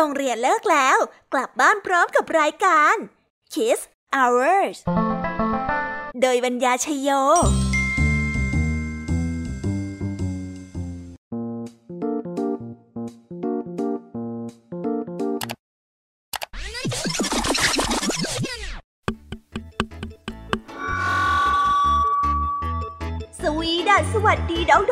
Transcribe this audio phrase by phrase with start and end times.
[0.00, 0.98] โรงเรียนเลิกแล้ว
[1.32, 2.94] กลับบ้านพร้อมกับรายการ
[3.52, 3.80] Kiss
[4.16, 4.78] Hours
[6.20, 7.10] โดยบรรยาชยโย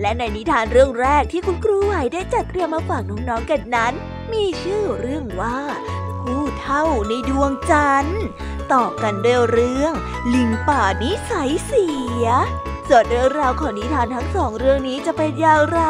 [0.00, 3.92] และในนิทานเรื่องแรกที่คุณครูไหวได้จัดเตรียมมาฝากน้องๆกันนั้น
[4.32, 5.58] มีชื่อเรื่องว่า
[6.20, 8.24] ผู้เท่าในดวงจันทร์
[8.72, 9.92] ต่อกันด้วยเรื่อง
[10.34, 11.86] ลิงป่านิสัยเสี
[12.22, 12.26] ย
[12.88, 15.80] ส่วนเรื่องราวของนิทานทั้งสองเรื่องนี้จะเป็นอย่างไร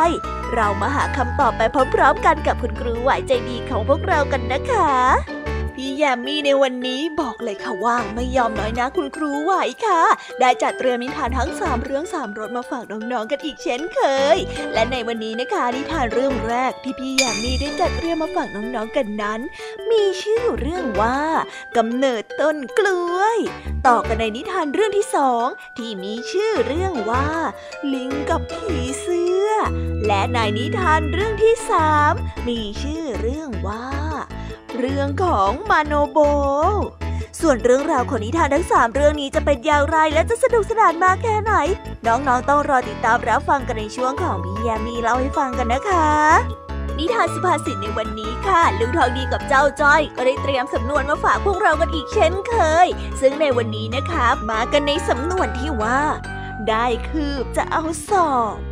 [0.54, 1.62] เรามาหาคำตอบไป
[1.94, 5.41] พร้อมๆกันกับคุณครูไหวใจดีของพวกเรากันนะคะ
[5.76, 9.52] พี่แยมมี่ในวันนี้บอกเลยค่ะว่าไม่ยอมน้อยนะคุณครูไหว
[9.86, 10.02] ค่ะ
[10.40, 14.00] ได้จัดเตรียมนิทานทั้งสามเรื่องสามรสมาฝากน้องๆกันอีกเช่นเค
[14.36, 14.38] ย
[14.74, 19.40] และในวันนี้นะคะนิทานเรื่องแรกที่พี่แยมมี่ได้จัดเตรียมมาฝากน้องๆกันนั้น
[19.90, 21.18] มีชื่อเรื่องว่า
[21.76, 23.38] กำเนิดต้นกล้วย
[23.86, 25.46] ต่อกันในนิทานเรื่องที่สอง
[25.78, 27.28] ที่มีชื่อเรื่องว่า
[27.94, 29.48] ลิงกับผีเสื้อ
[30.06, 32.12] และในนิทานเรื่องที่สาม
[32.48, 34.11] มีชื่อเรื่องว่า
[34.80, 36.18] เรื่องของมาโนโบ
[37.40, 41.52] ส่วนเรื่องราวของนิทานทั้งสามเรื่องนี้จะเป็นอย่างไรและจะสนุกสนานมากแค่ไหน
[42.06, 46.10] น้องๆต้องรอติดตามรับฟังกันในช่วงของพี่ยามีเล่าให้ฟังกันนะคะ
[46.98, 52.54] นิทานสุภาษิตในวันนี้ค่ะ ลุงทองดีกับเจ้าจ้อย ก็ได้เตรียมสำนวนมาฝากพวกเรากันอีกเช่นเค
[52.84, 52.86] ย
[53.20, 56.00] ซึ่งในวันนี้นะคะ มากันในสำนวนที่ว่า
[56.68, 58.71] ได้คืบจะเอาสอบ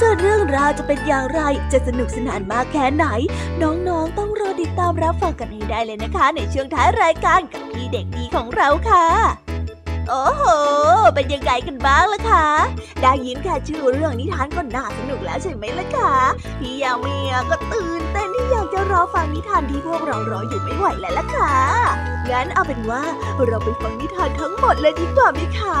[0.00, 1.40] ส่วนเรื่องราวจะเป็นอย่างไร
[1.72, 3.06] จะสนุกสนานมากแค่ไหน
[3.62, 9.06] น้องๆต้องรอติดตามรับฟังกันให้ได้เลยนะคะ ในช่วงท้ายรายการกับพี่เด็กดีของเราค่ะ
[10.08, 10.44] โอ้โห
[11.14, 12.48] เป็นยังไงกันบ้างล่ะคะ
[13.02, 16.14] ได้ยินแค่ชื่อเรื่องนิทานก็น่าสนุกแล้วใช่ไหมล่ะคะ
[16.60, 17.16] พี่ยามี
[17.50, 21.54] ก็ตื่นเต้นที่อยากจะรอฟังนิทานที่พวกเรารออยู่ไม่ไหวแล้วล่ะค่ะ
[22.30, 23.02] งั้นเอาเป็นว่า
[23.46, 25.80] เราไปฟังนิทานทั้งหมดเลยดีกว่าไหมคะ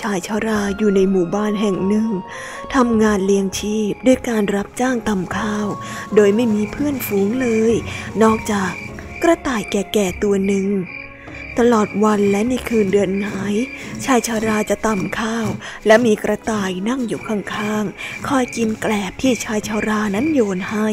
[0.00, 2.08] ชายชาราอยู่ในหมู่บ้านแห่งหนึ่ง
[2.74, 5.66] ทำงานเลี้ยงชีพด้วยการรับจ้างตำข้าว
[6.14, 7.74] โดยไม่มีเพื่อนฝูงเลย
[8.22, 8.70] นอกจาก
[9.22, 10.66] กระต่ายแก่ๆตัวหนึ่ง
[11.58, 13.54] ตลอดวันและในคืนเดือนหาย
[14.04, 15.46] ชายชาราจะตำข้าว
[15.86, 20.88] และมีกระต่ายนั่งอยู่ข้างๆ คอยกินแกลบที่ชายชารานั้นโยนให้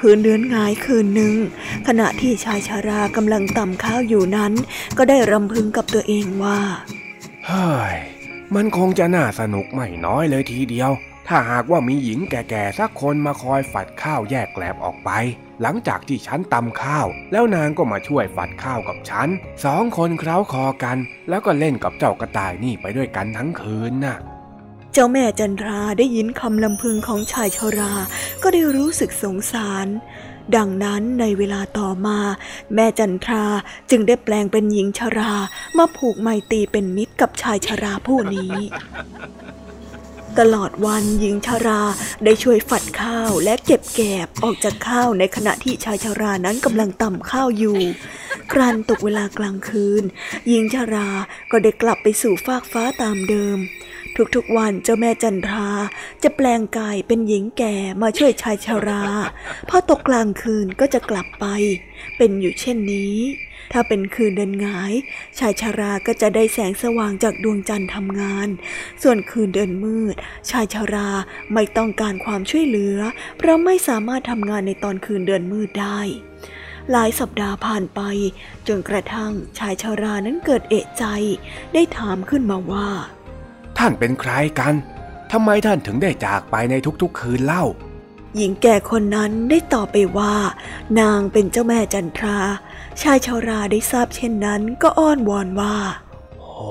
[0.00, 1.34] คืนเดือนงายคืนหนึ่ง
[1.86, 4.52] ขณะที่ชายชารากำลังตำข้าวอยู่นั้น
[4.96, 6.60] ก็ได้รำพึงกับตัวเองว่า
[7.46, 7.94] เฮ้ย
[8.56, 10.90] มันคงจะน่าสนุกไม่น้อยเลยทีเดียว
[11.28, 15.10] ถ้าหากว่ามีหญิงแก่ๆสักคนมาคอยฝัดข้าวแยกแกลบออกไป
[15.62, 19.28] หลังจากที่ฉันตำข้าว แล้วนางก็มาช่วยฝัดข้าวกับฉัน
[19.64, 20.98] สองคนเคล้าคอกัน
[21.28, 24.16] แล้วก็เล่นกับเจ้ากระต่ายนี่ไปด้วยกันทั้งคืนน่ะ
[24.92, 27.92] เจ้าแม่จันทราได้ยินคำลำพึงของชายชรา
[28.42, 29.86] ก็ได้รู้สึกสงสาร
[30.56, 32.18] ดังนั้นในเวลาต่อมา
[32.74, 33.44] แม่จันทรา
[33.90, 35.32] จึงได้แปลงเป็นหญิงชรา
[35.78, 38.52] มาผูกไมตรีเป็นมิตรกับชายชราผู้นี้
[40.38, 41.82] ตลอดวันหญิงชรา
[42.24, 47.78] ได้ช่วยฝัดข้าวและเก็บแกบออกจากข้าวในขณะที่ชายชรานั้นกำลังตำข้าวอยู่
[48.52, 50.02] ครันตกเวลากลางคืน
[50.48, 51.08] หญิงชารา
[51.50, 53.58] ก็ได้กลับไปสู่ฟากฟ้าตามเดิม
[54.36, 55.68] ทุกๆวันเจ้าแม่จันทรา
[56.22, 59.04] จะแปลงกายเป็นหญิงแก่มาช่วยชายชารา
[59.68, 61.46] พอตกกลางคืนก็จะกลับไป
[62.16, 63.16] เป็นอยู่เช่นนี้
[63.72, 64.92] ถ้าเป็นคืนเดินงาย
[65.38, 68.48] ชายชาราก็จะได้แสงสว่างจากดวงจันทร์ทำงาน
[69.02, 70.14] ส่วนคืนเดินมืด
[70.50, 71.10] ชายชารา
[71.52, 72.98] ไม่ต้องการความช่วยเหลือ
[73.38, 76.00] เพราะไม่สามารถทำงานในตอนคืนเดินมืดได้
[76.90, 78.00] หลายสัปดาห์ผ่านไป
[78.68, 81.04] จนกระทั่งชายชารานั้นเกิดเอะใจ
[81.74, 82.88] ได้ถามขึ้นมาว่า
[83.78, 84.74] ท่านเป็นใครกัน
[85.32, 87.64] ทำไมท่านถึงได้จากไปในทุกๆคืนเล่า
[88.36, 90.34] หญิงแก่คนนั้นได้ตอบไปว่า
[91.00, 92.38] นางเป็นเจ้าแม่จันทรา
[93.00, 95.76] ชายชาราได้ทราบเช่นนั้นก็อ้อนวอนว่า
[96.40, 96.70] โอ้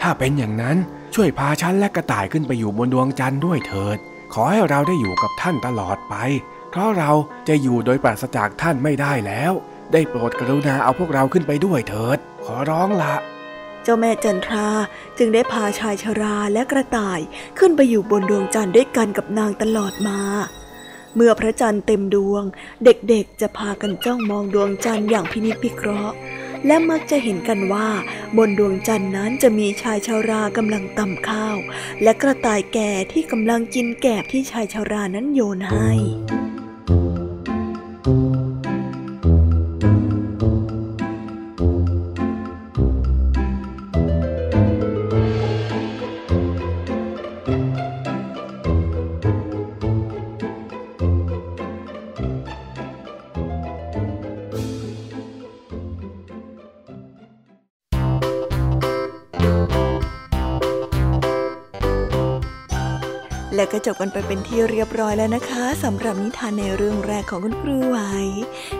[0.00, 0.76] ถ้าเป็นอย่างนั้น
[1.14, 3.98] ช่วยพาฉันและกระต่ายขึ้นไปอยู่บนดวงจันทร์ด้วยเถิด
[4.32, 6.14] ขอให้เราได้อยู่กับท่านตลอดไป
[6.70, 7.10] เพราะเรา
[7.48, 9.52] จะอยู่โดยปราศจากท่านไม่ได้แล้ว
[9.92, 13.14] ได้โปรดกรุณาเอาพวกเราขึ้นไปด้วยเถิด ขอร้องละ
[13.84, 14.68] เจ้าแม่จันทรา
[15.18, 17.20] จึงได้พาชายชราและกระต่าย
[17.58, 20.20] ขึ้นไปอยู่บนดวงจันทร์ด้วยกันกับนางตลอดมา
[21.14, 22.42] เมื่อพระจันทร์เต็มดวง
[22.84, 26.14] เด็กๆจะพากันจ้องมองดวงจันทร์อย่างพินิจพิเคราะห์
[26.66, 27.88] และมักจะเห็นกันว่า
[28.36, 31.56] บนดวงจันทร์นั้นจะมีชายชารากำลังตำข้าว
[32.02, 35.90] และกระต่ายแก่ที่กำลังกินแกบที่ชายชารานั้นโยนให้
[63.54, 67.98] และก็จบกันไปเป็นที่เรียบร้อยแล้วนะคะสำหรับนิทานในเรื่องแรกของคุณครูไหว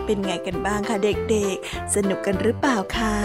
[0.05, 3.15] เป็นไงกันบ้างคะเด็กๆ สนุกกันหรือเปล่าคะ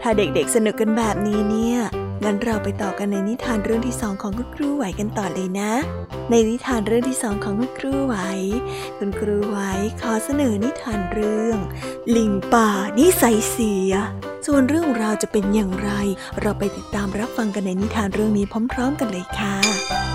[0.00, 1.78] ถ้าเด็กๆสนุกกันแบบนี้เนี่ย
[2.22, 5.72] งั้นเราไปต่อกันในนิทานเรื่องที่สองของคุณครูไหวกันต่อเลยนะ
[6.30, 8.16] ในนิทานเรื่องที่สองของคุณครูไหว
[8.98, 9.58] คุณครูไหว
[10.00, 11.58] ขอเสนอนิทานเรื่อง
[12.16, 12.68] ลิงป่า
[12.98, 13.92] นิสัยเสีย
[14.46, 15.90] ส่วนเรื่องราวจะเป็นอย่างไร
[16.40, 20.13] เราไปติดตามรับฟังกันในนิทานเรื่องนี้พร้อม ๆ กันเลยค่ะ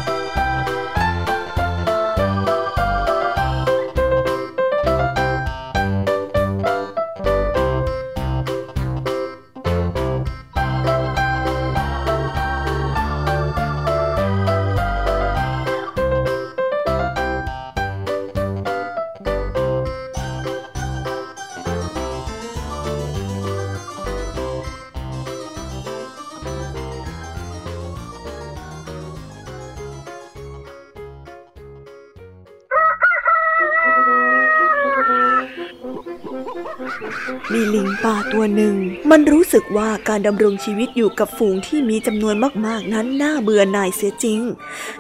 [38.41, 38.77] ตัวหนึ่ง
[39.11, 44.39] มันรู้สึกว่าการดำรงชีวิตอยู่กับฝูงที่มีจำนวนมากๆ นั้นน่าเบื่อหน่ายเสียจริง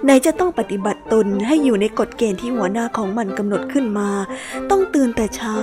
[0.03, 4.09] ไหนจะต้องปฏิบัติตนให้อยู่ในกฎเกณฑ์ที่หัวหน้าของมันกำหนดขึ้นมา
[4.69, 5.57] ต้องตื่นแต่เช้า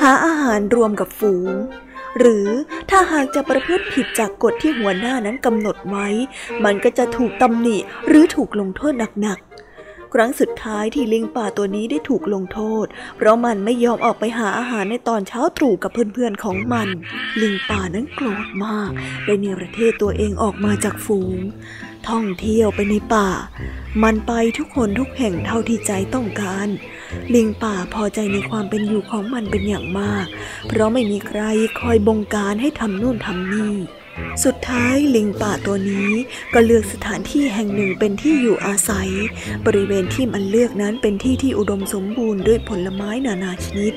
[0.00, 1.50] หาอาหารรวมกับฝูง
[2.18, 2.48] หรือ
[2.90, 6.08] ถ้าหากจะประพฤติผิดจากกฎที่หัวหน้านั้นกำหนดไว้
[6.64, 7.76] มันก็จะถูกตำหนิ
[8.08, 9.38] หรือถูกลงโทษหนัก
[10.14, 12.86] ครั้งสุดท้ายที่ลิงป่าตัวนี้ได้ถูกลงโทษ
[13.16, 16.88] เพราะมันไม่ยอมออกไปหาอาหารในตอนเช้าตรู่กับเพื่อนๆของมัน
[17.40, 18.90] ลิงป่านั้นโกรธมาก
[19.24, 21.38] ได้เนรเทศตัวเองออกมาจากฝูง
[22.08, 23.28] ท่องเที่ยวไปในป่า
[24.02, 26.68] มันไปทุกคนทุกแห่งเท่าที่ใจต้องการ
[27.34, 30.26] ลิงป่าพอใจในความเป็นอยู่ของมันเป็นอย่างมาก
[30.68, 31.40] เพราะไม่มีใคร
[31.80, 33.74] คอยบงการให้ทำนู่นทำนี่
[34.44, 36.10] สุดท้ายลิงป่าตัวนี้
[36.54, 39.08] ก็เลือกสถานที่แห่งหนึ่งเป็นที่อยู่อาศัย
[39.66, 43.92] บริเวณที่มันเลือกนั้นเป็นที่ที่อุดมสมบูรณ์ด้วยผลไม้นานาชนิด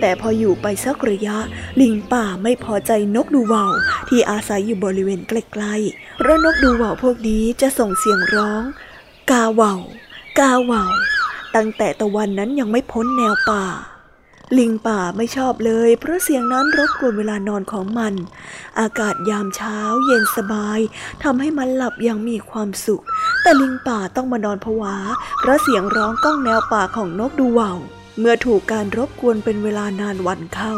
[0.00, 1.36] แต่พออยู่ไปสักระยะ
[1.80, 3.72] ลิงป่าไม่พอใจนกดูว่าว
[4.08, 8.62] ที่อาศัยอยู่บริเวณใกล้ๆเพราะนกดูว่าวพวกนี้จะส่งเสียงร้อง
[9.30, 9.80] กาว่าว
[10.38, 10.92] กาว่าว
[11.56, 13.64] ตั้งแต่ตะวันนั้นยังไม่พ้นแนวป่า
[14.56, 18.14] ลิงป่าไม่ชอบเลย เพราะเสียงนั้นรบกวนเวลานอนของมัน
[18.80, 20.80] อากาศยามเช้าเย็นสบาย
[21.22, 23.02] ทำให้มันหลับอย่างมีความสุข
[23.42, 24.96] แต่ลิงป่าต้องมานอนผวา
[25.40, 27.78] เพราะเสียงร้องก้องแนวป่าของนกดูว่าว
[28.20, 30.72] เมื่อถูกการรบกวนเป็นเวลานานวันเข้า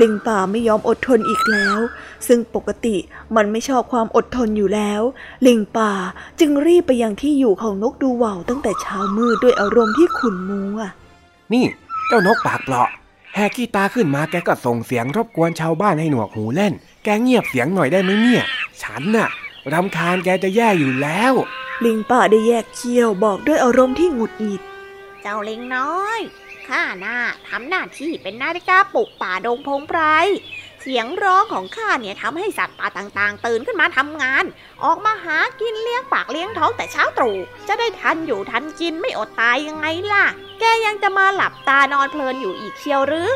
[0.00, 1.78] ลิงป่าไม่ยอมอดทนอีกแล้ว
[2.26, 2.96] ซึ่งปกติ
[3.36, 5.02] มันไม่ชอบความอดทนอยู่แล้ว
[5.46, 5.92] ลิงป่า
[6.40, 10.78] จึงรีบไปยังที่อยู่ของนกดูว่าวตั้งแต่เช้ามืดด้วยอารมณ์ที่ขุ่นมัว
[11.52, 11.64] นี่
[12.08, 12.88] เจ้านกปากเปราะ
[13.38, 16.72] แหกขี้ตาขึ้นมาแกก็ส่งเสียงรบกวนชาวบ้านให้หนวกหูเล่น
[17.04, 18.44] แกเงียบเสียงหน่อยได้ไหมเนี่ย
[18.82, 19.28] ฉันน่ะ
[19.72, 21.32] รำคาญแกจะแย่อยู่แล้ว
[21.84, 24.62] ลิงป่าได้แยกเคี้ยวบอกด้วยอารมณ์ที่หงุดหงิด
[25.22, 26.20] เจ้าลิงน้อย
[26.68, 27.16] ข้าน่า
[27.48, 34.44] ทำหน้าที่เป็นนาฬิกาปลุกป่าดงพงไพรเสียงร้องของข้าเนี่ยทำให้สัตว์ป่าต่างๆ ตื่นขึ้นมาทำงาน
[34.84, 40.24] ออกมาหากินเลี้ยงปากเลี้ยงท้องแต่เช้าตรู่จะได้ทันอยู่ทันกินไม่อดตายยังไงล่ะ
[40.60, 43.30] แกยังจะมาหลับตานอนเพลินอยู่อีกเชียวหรือ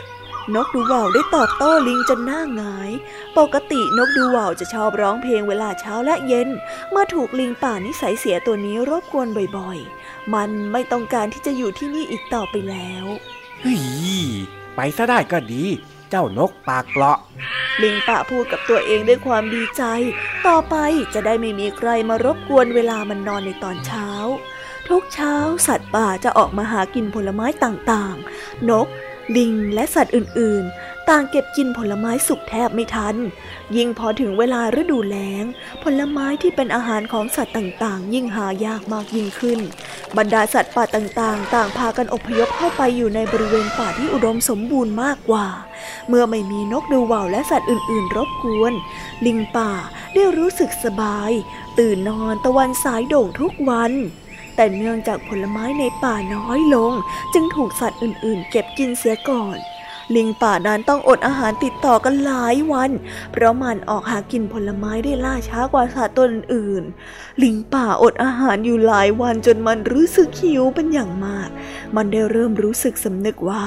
[0.55, 2.91] นกดูว่าวได้ตอบโต้ลิงจนหน้าหงาย
[3.39, 6.49] ปกตินกดูว่าวจะชอบร้องเพลงเวลาเช้าและเย็น
[6.91, 13.07] เมื่อถูกลิงป่านิสัยเสียตัวนี้รบกวนบ่อยๆ มันไม่ต้องการที่จะอยู่ที่นี่อีกต่อไปแล้ว
[13.61, 13.81] เฮ้ย
[14.75, 15.65] ไปซะได้ก็ดี
[16.15, 17.19] เจ้านกปากเปลาะ
[17.83, 19.83] ลิงป่าพูดกับตัวเองด้วยความดีใจ
[20.47, 20.75] ต่อไป
[21.15, 24.09] จะได้ไม่มีใครมารบกวนเวลามันนอนในตอนเช้า
[24.89, 25.35] ทุกเช้า
[25.67, 28.87] สัตว์ป่าจะออกมาหากินผลไม้ต่างๆ นก
[29.37, 33.17] ลิงและสัตว์อื่นๆ ต่างเก็บกินผลไม้สุกแทบไม่ทัน
[33.77, 35.45] ยิ่งพอถึงเวลาฤดูแล้ง
[35.83, 39.61] ผลไม้ที่เป็นอาหารของสัตว์ต่างๆ ยิ่งหายากมากยิ่งขึ้น
[40.17, 45.47] บรรดาสัตว์ป่าต่างๆ ต่างพากันอพยพเข้าไปอยู่ในบริเวณป่าที่อุดมสมบูรณ์มากกว่า
[46.09, 48.73] เมื่อไม่มีนกดูว่าวและสัตว์อื่นๆ รบกวน
[49.27, 49.71] ลิงป่า
[50.15, 51.31] ได้รู้สึกสบาย
[51.79, 53.93] ตื่นนอนตะวันสายโด่งทุกวัน
[54.57, 56.93] แต่เนื่องจากผลไม้ในป่าน้อยลง
[57.33, 59.59] จึงถูกสัตว์อื่นๆ เก็บกินเสียก่อน
[60.17, 62.91] ลิงป่านั้นต้องอดอาหารติดต่อกันหลายวัน
[63.33, 66.83] เพราะมันออกหากินผลไม้ได้ล่าช้ากว่าสัตว์ตัวอื่น
[67.43, 71.49] ลิงป่าอดอาหารอยู่หลายวันจนมันรู้สึกหิวเป็นอย่างมาก
[71.97, 73.65] มันได้เริ่มรู้สึกสำนึกว่า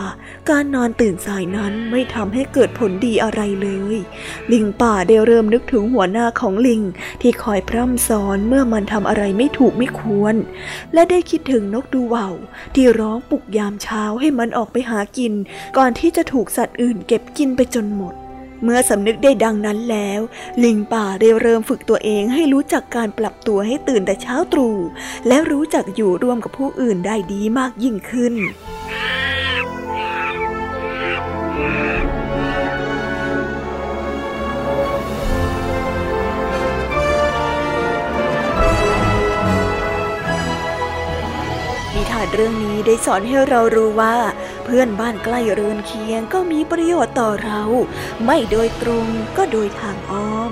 [0.50, 3.96] การนอนตื่นสายนั้นไม่ทำให้เกิดผลดีอะไรเลย
[4.52, 6.82] ลิงป่าได้เริ่มนึกถึงหัวหน้าของลิง
[7.22, 10.36] ที่คอยพร่ำสอนเมื่อมันทำอะไรไม่ถูกไม่ควร
[10.94, 12.36] และได้คิดถึงนกดูว่าว
[12.76, 15.34] ที่ร้องปลุกยามเช้าให้มันออกไปหากิน
[15.78, 18.16] ก่อนที่จะถูกสัตว์อื่นเก็บกินไปจนหมด
[18.64, 20.22] เมื่อสำนึกได้ดังนั้นแล้ว
[20.64, 24.76] ลิงป่าได้เริ่มฝึกตัวเองให้รู้จักการปรับตัวให้ตื่นแต่เช้าตรู่
[25.28, 44.16] และรู้จักอยู่ร่วมกับผู้อื่นได้ดีมากยิ่งขึ้นานเรื่องนี้ได้สอนให้เรารู้ว่า
[44.66, 47.62] เพื่อนบ้านใกล้เรือนเคียงก็มีประโยชน์ต่อเรา
[48.26, 49.08] ไม่โดยตรง
[49.38, 50.52] ก็โดยทางอ้อม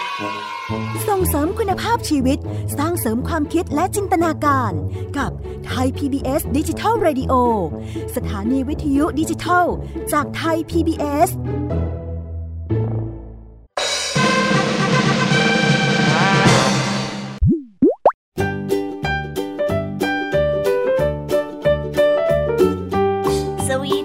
[1.21, 2.39] งเสริมคุณภาพชีวิต
[2.77, 4.71] สร้างเสริมความคิดและจินตนาการ
[5.17, 5.31] กับ
[5.67, 7.33] ไทย PBS ดิจิทัล Radio
[8.15, 9.65] สถานีวิทยุดิจิทัล
[10.13, 12.00] จากไทย PBS ส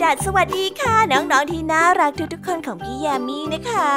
[0.06, 3.94] วีดัสสวัสดีค่ะ น้องๆที่น่ารักทุกๆคนของพี่ยามีนะคะ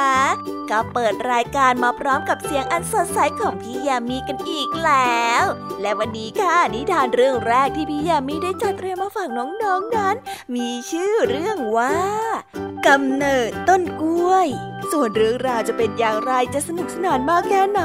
[0.70, 5.44] ก็เปิดรายการมาพร้อมกับเสียงอันสดใสของพี่ยามีกันอีกแล้ว
[5.80, 10.16] และวันนี้ค่ะนิทานเรื่องแรกที่พี่ยามีได้จัดเตรียมมาฝากน้องๆนนั้น
[10.54, 11.96] มีชื่อเรื่องว่า
[12.86, 14.48] กำเนิดต้นกล้วย
[14.92, 17.80] ส่วนเรื่องราวจะเป็นอย่างไรจะสนุกสนานมากแค่ไหน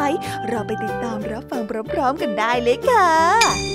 [0.47, 1.61] เราไปติดตามรับฟัง
[1.93, 3.74] พร้อมๆกันได้เลยค่ะ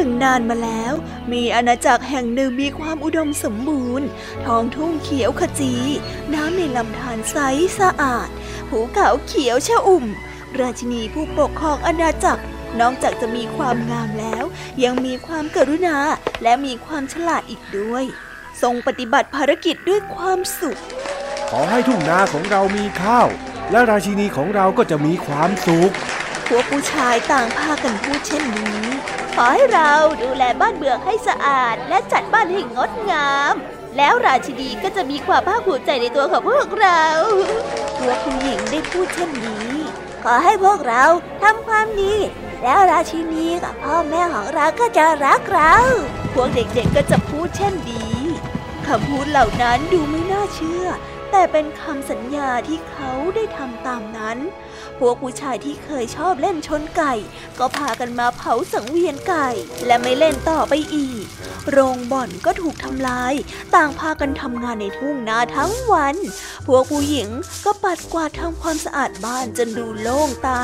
[0.00, 0.92] หนึ่งนานมาแล้ว
[1.32, 4.06] มีอาณาจักรแห่งหนึ่งมีความอุดมสมบูรณ์
[4.44, 5.74] ท้องทุ่งเขียวขจี
[6.34, 7.36] น้ำในลำธารใส
[7.78, 8.28] สะอาด
[8.68, 10.04] ภูเขาเขียวชอุ่ม
[10.60, 12.42] ราชินีผู้ปกครองอาณาจักร
[12.80, 14.44] นอกจากจะมีความงามแล้ว
[14.84, 15.98] ยังมีความกรุณา
[16.42, 18.04] และมีความฉลาดอีกด้วย
[18.62, 20.78] ทรงปฏิบัติภารกิจด้วยความสุข
[21.50, 23.28] ขอให้ทุ่งนาของเรามีข้าว
[23.70, 25.92] และราชินีของเราก็จะมีความสุข
[26.48, 33.54] พวกผู้ชายต่างพากันพูดเช่นนี้ ขอให้เราดูแลบ้านเบืองให้สะอาด และจัดบ้านให้งดงาม
[33.96, 37.02] แล้วราชินีก็จะมีความภาคภูมิใจในตัวของพวกเรา
[37.98, 39.70] พวกผู้หญิงได้พูดเช่นนี้
[40.24, 41.04] ขอให้พวกเรา
[41.42, 42.14] ทำความดี
[42.62, 45.74] แล้วราชินีกับพ่อแม่ของเราก็จะรักเรา
[46.34, 48.06] พวกเด็กๆก็จะพูดเช่นดี
[48.86, 50.86] คำพูดเหล่านั้นดูไม่น่าเชื่อ
[51.30, 54.38] แต่เป็นคำสัญญาที่เขาได้ทำตามนั้น
[54.98, 57.14] พวกผู้ชายที่เคยชอบเล่นชนไก่
[57.58, 59.48] ก็พากันมาเผาสังเวียนไก่
[59.86, 61.24] และไม่เล่นต่อไปอีก
[61.70, 63.34] โรงบ่อนก็ถูกทำลาย
[63.74, 66.16] ต่างพากันทำงานในทุ่งนาทั้งวัน
[66.66, 67.28] พวกผู้หญิง
[67.64, 70.62] ก็ปัดกวาดทำความสะอาดบ้านจนดูโล่งตา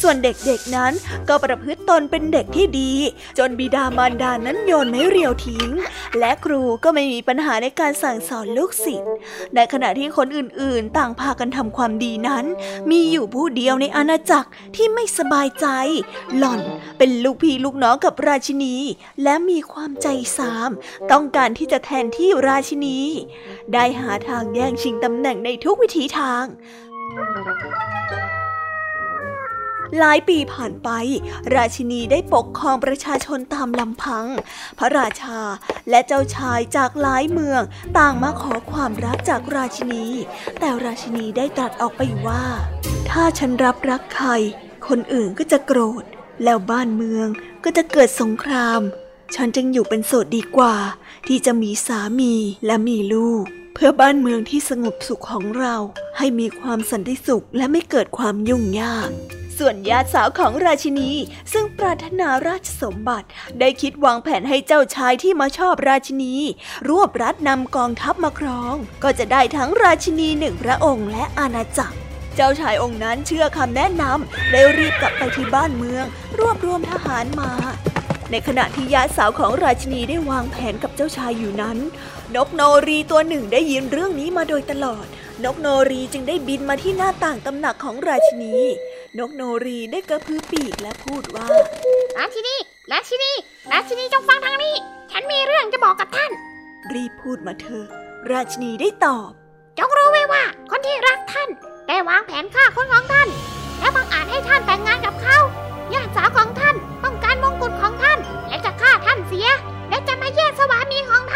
[0.00, 0.92] ส่วนเด็กๆนั้น
[1.28, 2.92] ก็ประพฤติตนเป็นเด็กที่ดี
[3.38, 5.68] จนบิดามารดานั้นโยนไม้เรียวทิ้ง
[6.18, 9.10] และครูก็ไม่มีปัญหาในการสั่งสอนลูกศิษย์
[9.54, 12.44] ในขณะที่คนอื่นๆ ต่างพากันทำความดีนั้น
[12.90, 15.66] มีอยู่ผู้เดียวในอาณาจักรที่ไม่สบายใจ
[16.36, 16.60] หล่อน
[16.98, 18.74] เป็นลูกพี่ลูกน้องกับราชินี
[19.22, 20.70] และมีความใจสาม
[21.12, 22.98] ต้องการที่จะแทนที่ราชินี
[23.72, 26.44] ได้หาทางแย่งชิงตำแหน่งในทุกวิถีทาง
[29.98, 30.88] หลายปีผ่านไป
[31.54, 34.26] ราชินีได้ปกครองประชาชนตามลำพัง
[34.78, 35.40] พระราชา
[35.90, 37.62] และเจ้าชายจากหลายเมือง
[37.98, 40.06] ต่างมาขอความรักจากราชินี
[40.60, 42.44] แต่ราชินีได้ตรัสออกไปว่า
[43.10, 44.30] ถ้าฉันรับรักใคร
[44.88, 46.04] คนอื่นก็จะโกรธ
[46.44, 47.28] แล้วบ้านเมือง
[47.64, 48.80] ก็จะเกิดสงคราม
[49.34, 50.74] ฉันจึงอยู่เป็นโสดดีกว่า
[51.26, 52.34] ที่จะมีสามี
[52.66, 53.44] และมีลูก
[53.78, 55.76] เพื่อบ้านเมืองที่สงบสุขของเรา
[56.18, 59.10] ให้มีความสันติสุขและไม่เกิดความยุ่งยาก
[59.58, 61.10] ส่วนญาติสาวของราชินี
[61.52, 63.28] ซึ่งปรารถนาราชสมบัติ
[63.60, 66.34] ได้คิดวางแผนให้เจ้าชายที่มาชอบราชินี
[66.88, 71.96] รวบรัดนำกองทัพมาครอง ก็จะได้ทั้งราชินีหนึ่งพระองค์และอาณาจักร
[72.36, 76.04] เจ้าชายองค์นั้นเชื่อคำแนะนำได้รีบกลับไปที่บ้านเมือง
[76.38, 77.52] รวบรวมทหารมา
[78.30, 81.78] ในขณะที่ญาติสาวของราชินีได้วางแผนกับเจ้าชายอยู่นั้น
[82.34, 85.06] นกโนรีตัวหนึ่งได้ยินเรื่องนี้มาโดยตลอด
[85.44, 88.54] นกโนรีจึงได้บินมาที่หน้าต่างตำหนักของราชินี
[89.18, 91.46] นกโนรีได้กระพือปีกและพูดว่า
[92.18, 92.56] ราชินี
[92.92, 93.32] ราชินี
[93.72, 94.74] ราชินีจงฟังทางนี้
[95.10, 96.32] ฉันมีเรื่องจะบอกกับท่าน
[96.92, 97.86] รีบพูดมาเถอะ
[98.30, 99.30] ราชินีได้ตอบ
[99.78, 101.48] จงรู้ไว้ว่า คนที่รักท่าน
[101.88, 103.28] ได้วางแผนฆ่าคนของท่าน
[103.80, 105.38] และบังอาจให้ท่านแต่งงานกับเขา
[105.94, 109.48] ญาติสาวของท่านต้องการมงกุฎของท่าน และจะฆ่าท่านเสีย
[109.88, 111.35] และจะมาแย่งสวามีของท่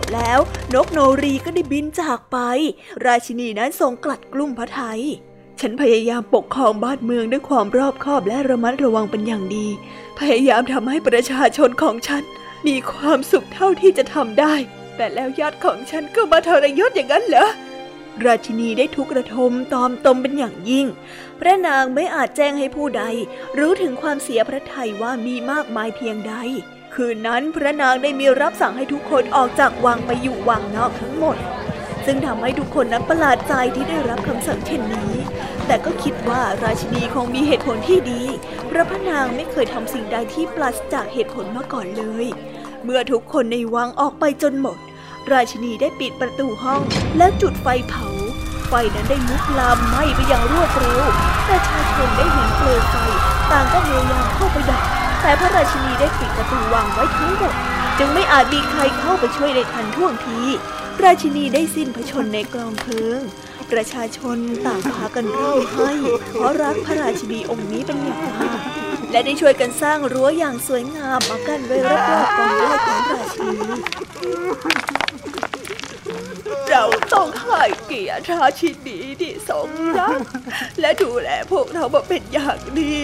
[0.00, 0.38] บแล้ว
[0.74, 2.38] นกโนรีก็ได้บินจากไป
[3.06, 5.02] ราชินีนั้นทรงกลัดกลุ้มพระไทย
[5.60, 9.68] ฉันพยายามปกครองบ้านเมืองด้วยความรอบคอบและระมัดระวังเป็นอย่างดี
[10.18, 12.22] พยายามทำให้ประชาชนของฉัน
[12.66, 14.54] มีความสุขเท่าที่จะทำได้
[14.96, 17.48] แต่แล้วญาติของฉันก็มาทรยศอย่างนั้นเหรอ
[18.24, 20.86] ราชินีได้ทุกระทมตอมตมเป็นอย่างยิ่ง
[21.40, 23.02] พระนางไม่อาจแจ้งให้ผู้ใด
[23.58, 26.34] รู้ถึงความเสียพระทัยว่ามีมากมายเพียงใด
[26.96, 31.36] คืนนั้นพระนางได้มีรับสั่งให้ทุกคนออกจากวังไปอยู่วังนอกทั้งหมด
[32.06, 35.12] ซึ่งทำให้ทุกคนนั้นประหลาดใจที่ได้รับคำสั่งเช่นนี้
[35.66, 38.22] แต่ก็คิดว่าราชินีคงมีเหตุผลที่ดี
[38.66, 42.26] เพราะพระนางไม่เคยทำสิ่งใดที่ปราศจากเหตุผลมาก่อนเลย
[42.84, 44.78] เมื่อทุกคนในวังออกไปจนหมด
[45.32, 46.82] ราชินีได้ปิดประตูห้อง
[47.18, 48.06] แล้วจุดไฟเผา
[48.68, 51.04] ไฟนั้นได้ลุกลามไหม้ไปอย่างรวดเร็ว
[51.48, 52.94] ประชาชนได้เห็นเปลวไฟ
[53.50, 54.82] ต่างก็พยายามเข้าไปดับ
[55.26, 57.54] แต่พระราชินีได้ปิดประตูวังไว้ทั้งหมด
[57.98, 60.40] จึงไม่อาจมีใครเข้าไปช่วยได้ทันท่วงที
[61.04, 63.20] ราชินีได้สิ้นพระชนในกลองเพลิง
[63.72, 65.90] ประชาชนต่างพากันร้องไห้
[66.32, 68.60] เพราะรักพระราชินีองค์นี้เป็นอย่างมาก
[69.10, 73.58] และได้ช่วยกันสร้างรั้วอย่างสวยงามมากั้นไว้รอบๆกองเลือดของราชินี
[76.70, 76.84] เรา
[77.14, 80.20] ต้องให้เกียรติราชินีที่ทรงรัก
[80.80, 82.96] และดูแลพวกเรามาเป็นอย่างดี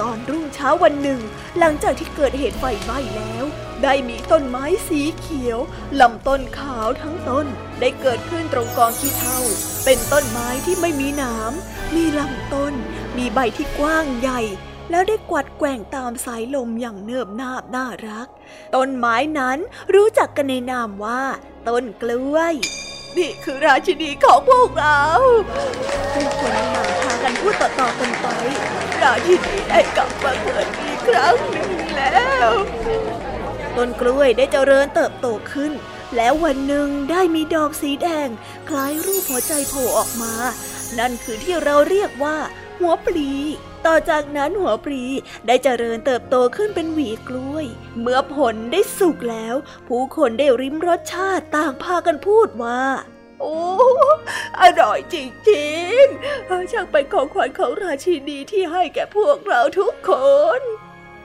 [0.00, 1.20] ตอนรุ่งเช้าวันหนึ่ง
[1.58, 3.44] หลังจากที่เกิดเหตุไฟไหม้แล้ว
[3.82, 5.58] ได้มีต้นไม้สีเขียว
[6.00, 7.46] ลำต้นขาวทั้งต้น
[7.80, 9.38] ได้เกิดขึ้นตรงกองขี้เถ้า
[9.84, 11.52] เป็นต้นไม้ที่ไม่มีหนาม
[11.94, 12.74] มีลำต้น
[13.16, 14.40] มีใบที่กว้างใหญ่
[14.90, 18.28] แล้วได้กวัดแกว่งตามสายลมอย่างเนิบนาบน่ารัก
[18.74, 19.58] ต้นไม้นั้น
[19.94, 21.22] รู้จักกันในนามว่า
[21.68, 22.54] ต้นกล้วย
[23.18, 25.02] นี่คือราชินีของพวกเรา
[26.12, 28.26] ผู้คนในหนังพากันพูดต่อๆกันไป
[29.02, 32.50] ราชินีได้กลับมาเกิดอีกครั้งหนึ่งแล้ว
[33.76, 35.72] ต้นกล้วยได้เจริญเติบโตขึ้น
[36.16, 38.28] แล้ววันหนึ่งได้มีดอกสีแดง
[38.68, 40.32] คล้ายรูปหัวใจโผล่ออกมา
[40.98, 42.36] นั่นคือที่เราเรียกว่า
[42.78, 43.30] หัวปลี
[43.86, 45.04] ต่อจากนั้นหัวปลี
[45.46, 47.66] ได้เจริญเติบโตขึ้นเป็นหวีกล้วย
[48.00, 49.54] เมื่อผลได้สุกแล้ว
[49.88, 52.82] ผู้คนได้ริมรสชาติต่างพากันพูดว่า
[53.40, 53.56] โอ้
[54.60, 55.16] อร่อยจ
[55.50, 55.70] ริ
[56.00, 60.10] งๆช่างเป็นของขวัญของราชินีที่ให้แก่พวกเราทุกค
[60.58, 60.60] น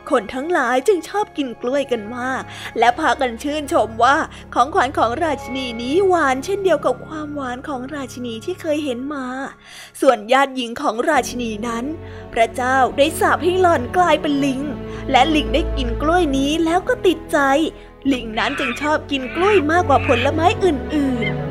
[0.10, 2.42] คนทั้งหลายจึงชอบกินกล้วยกันมาก
[2.80, 4.18] และพากันชื่นชมว่า
[4.54, 9.26] ของขวัญของราชินีนี้หวานเช่นเดียวกับความหวานของราชินีที่เคยเห็นมา
[10.02, 11.86] ส่วนญาติหญิงของราชินีนั้น
[12.34, 14.62] พระเจ้าได้สาปให้หล่อนกลายเป็นลิง
[15.12, 17.38] และลิงได้กินกล้วยนี้แล้วก็ติดใจ
[18.14, 21.51] ลิงนั้นจึงชอบกินกล้วยมากกว่าผลไม้อื่นๆ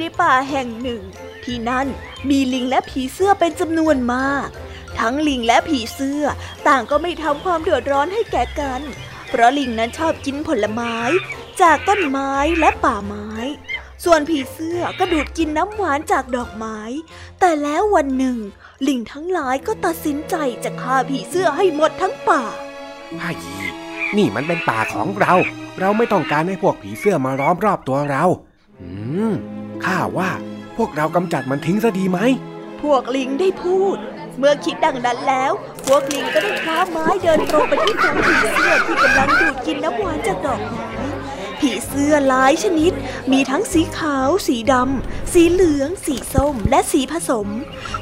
[0.00, 1.02] ในป่าแห่งหนึ่ง
[1.44, 1.86] ที่นั่น
[2.30, 4.48] มีลิงและผีเสื้อเป็นจำนวนมาก
[4.98, 6.24] ทั้งลิงและผีเสื้อ
[6.68, 8.80] ต่างก็ไม่ทำความเดือดร้อนให้แก่กัน
[9.28, 10.96] เพราะลิงนั้นชอบกินผลไม้
[11.62, 13.28] จากต้นไม้และป่าไม้
[14.04, 16.78] ส่วนผีเสื้อก็ดูดกินน้ำหวานจากดอกไม้
[17.40, 18.36] แต่แล้ววันหนึ่ง
[18.88, 22.42] ลิงทั้งหลายก็ตัดสินใจจะฆ่าผีเสื้อให้หมดทั้งป่า
[23.18, 23.32] ไอ้
[24.16, 25.34] นี่มันเป็นป่าของเรา
[25.80, 28.24] เราไม่ต้องการให้พวกผีเสื้อมาล้อมรอบตัวเรา
[28.80, 28.88] อื
[29.30, 29.32] ม
[29.84, 30.30] ข้าว่า
[30.76, 32.18] พวกเรากำจัดมันทิ้งซะดีไหม
[32.82, 33.96] พวกลิงได้พูด
[34.38, 35.52] เมื่อคิดดังนั้นแล้ว
[35.86, 40.88] พวกลิงก็ได้คว้าไม้เดินตรงไปที่ฝูงผีเสื้อที่กำลังดูดกินน้ำหวานจากดอกไม้
[41.60, 42.92] ผีเสื้อหลายชนิด
[43.32, 47.48] มีทั้งสีขาว สีดำ สีเหลือง สีส้ม และสีผสม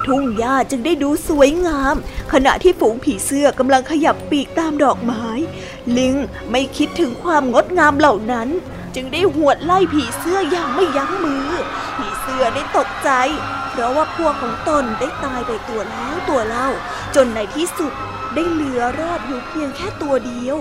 [0.06, 1.94] ทุ่งหญ้าจึงได้ดูสวยงาม
[2.32, 5.26] ขณะที่ฝูงผีเสื้อกำลังขยับปีกตามดอกไม้
[5.96, 6.14] ลิง
[6.50, 8.48] ไม่คิดถึงความงดงามเหล่านั้น
[8.94, 11.48] จึงได้หวดไล่ผีเสื้ออย่างไม่ยั้งมือ
[11.96, 13.10] ผีเสื้อได้ตกใจ
[13.70, 16.68] เพราะว่าพวกของตนได้ตายไปตัวแล้วตัวเล่า
[17.14, 17.92] จนในที่สุด
[18.34, 20.56] ได้เหลือรอดอยู่เพียงแค่ตัวเดียว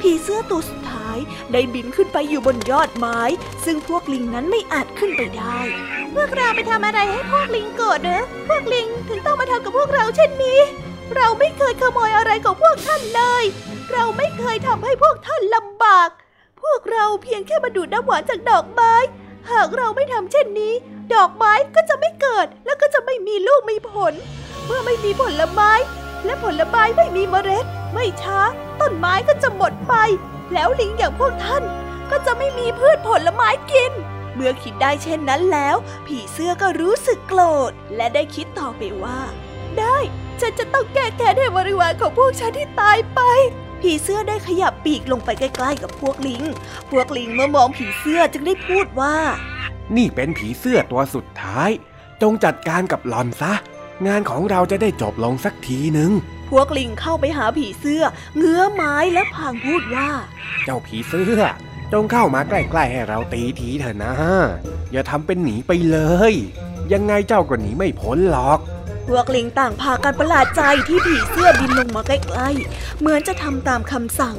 [0.00, 1.18] ผีเสื้อตัวสุดท้าย
[1.52, 3.20] ได้บินขึ้นไปอยู่บนยอดไม้
[3.64, 5.58] ซึ่งพวกลิงนั้นไม่อาจขึ้นไปได้
[6.14, 10.60] พวกเราไปทำอะไรให้พวกลิงโกรธเนอะพวกลิงถึงต้องมาทำกับพวกเราเช่นนี้
[11.16, 13.44] เราไม่เคยขโมยอะไรของพวกท่านเลย
[13.92, 16.08] เราไม่เคยทำให้พวกท่านลำบาก
[16.64, 18.94] พวกเราเพียงแค่มาดูดน้ำหวานจากดอกไม้
[19.50, 20.74] หากเราไม่ทำเช่นนี้
[21.14, 24.12] ดอกไม้ก็จะไม่เกิด แล้วก็จะไม่มีลูกมีผล
[24.64, 25.72] เมื่อไม่มีผลไม้
[26.24, 28.40] และผลไม้ไม่มีเมล็ด ไม่ช้า
[28.80, 29.94] ต้นไม้ก็จะหมดไป
[30.52, 31.62] แล้วลิงอย่างพวกท่าน
[32.10, 33.92] ก็จะไม่มีพืชผลไม้กิน
[34.34, 39.20] เมื่อคิดได้เช่นนั้นแล้ว ผีเสื้อก็รู้สึกโกรธ และได้คิดต่อไปว่า
[39.78, 39.98] ได้
[40.40, 43.20] ฉันจะต้องแก้แค้นให้บริวารของพวกฉันที่ตายไป
[43.84, 46.42] ผีเสื้อได้ขยับปีกลงไปใกล้ๆกับพวกลิง
[46.90, 49.16] พวกลิงเมื่อมองผีเสื้อจึงได้พูดว่า
[49.96, 51.70] นี่เป็นผีเสื้อตัวสุดท้าย
[52.22, 53.52] จงจัดการกับหลอนซะ
[54.06, 56.12] งานของเราจะได้จบลงสักทีหนึ่ง
[56.50, 58.02] พวกลิงเข้าไปหาผีเสื้อ
[58.36, 60.08] เงื้อไม้และพางพูดว่า
[60.64, 61.40] เจ้าผีเสื้อ
[61.92, 64.14] จงเข้ามาใกล้ๆให้เราตีทีเถอะนะ
[64.92, 65.98] อย่าทำเป็นหนีไปเล
[66.32, 66.34] ย
[66.92, 68.60] ยังไงเจ้าก็หนีไม่พ้นหรอก
[69.08, 74.36] พวกลิงต่างพากันประหลาดใจที่ผีเสื้อบินลงมาใกล้ๆ เหมือนจะทำตามคำสั่ง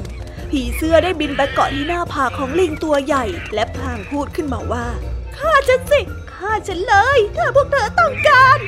[0.51, 4.85] ผีเสื้อได้บินไปเกาะที่หน้าผากของลิงตัวใหญ่ และพลางพูดขึ้นมาว่า
[5.37, 6.01] ข้าฉันสิ
[6.33, 8.59] ข้าฉันเลยถ้าพวกเธอต้องการ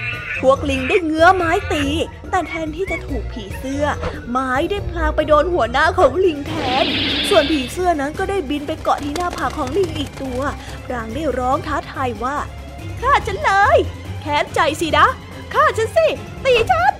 [0.42, 1.86] พวกลิงได้เงื้อไม้ตี
[2.30, 3.84] แต่แทนที่จะถูกผีเสื้อ
[4.30, 6.86] ไม้ได้พลางไปโดนหัวหน้าของลิงแทน
[7.30, 10.40] ส่วนผีเสื้อนั้นก็ได้บินไปเกาะที่หน้าผากของลิงอีกตัว
[10.86, 12.38] พลางได้ร้องท้าทายว่า
[13.02, 13.78] ข้าฉันเลย
[14.22, 15.08] แค้นใจสินะ
[15.54, 16.08] ฆ่าฉันสิ
[16.46, 16.94] ตีฉัน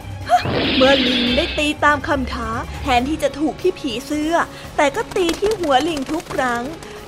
[0.76, 2.50] เมื่อลิงได้ตีตามคำท้า
[2.82, 4.34] แทนที่จะถูกที่ผีเสื้อ
[4.78, 6.64] แต่ก็ตีที่หัวลิงทุกครั้ง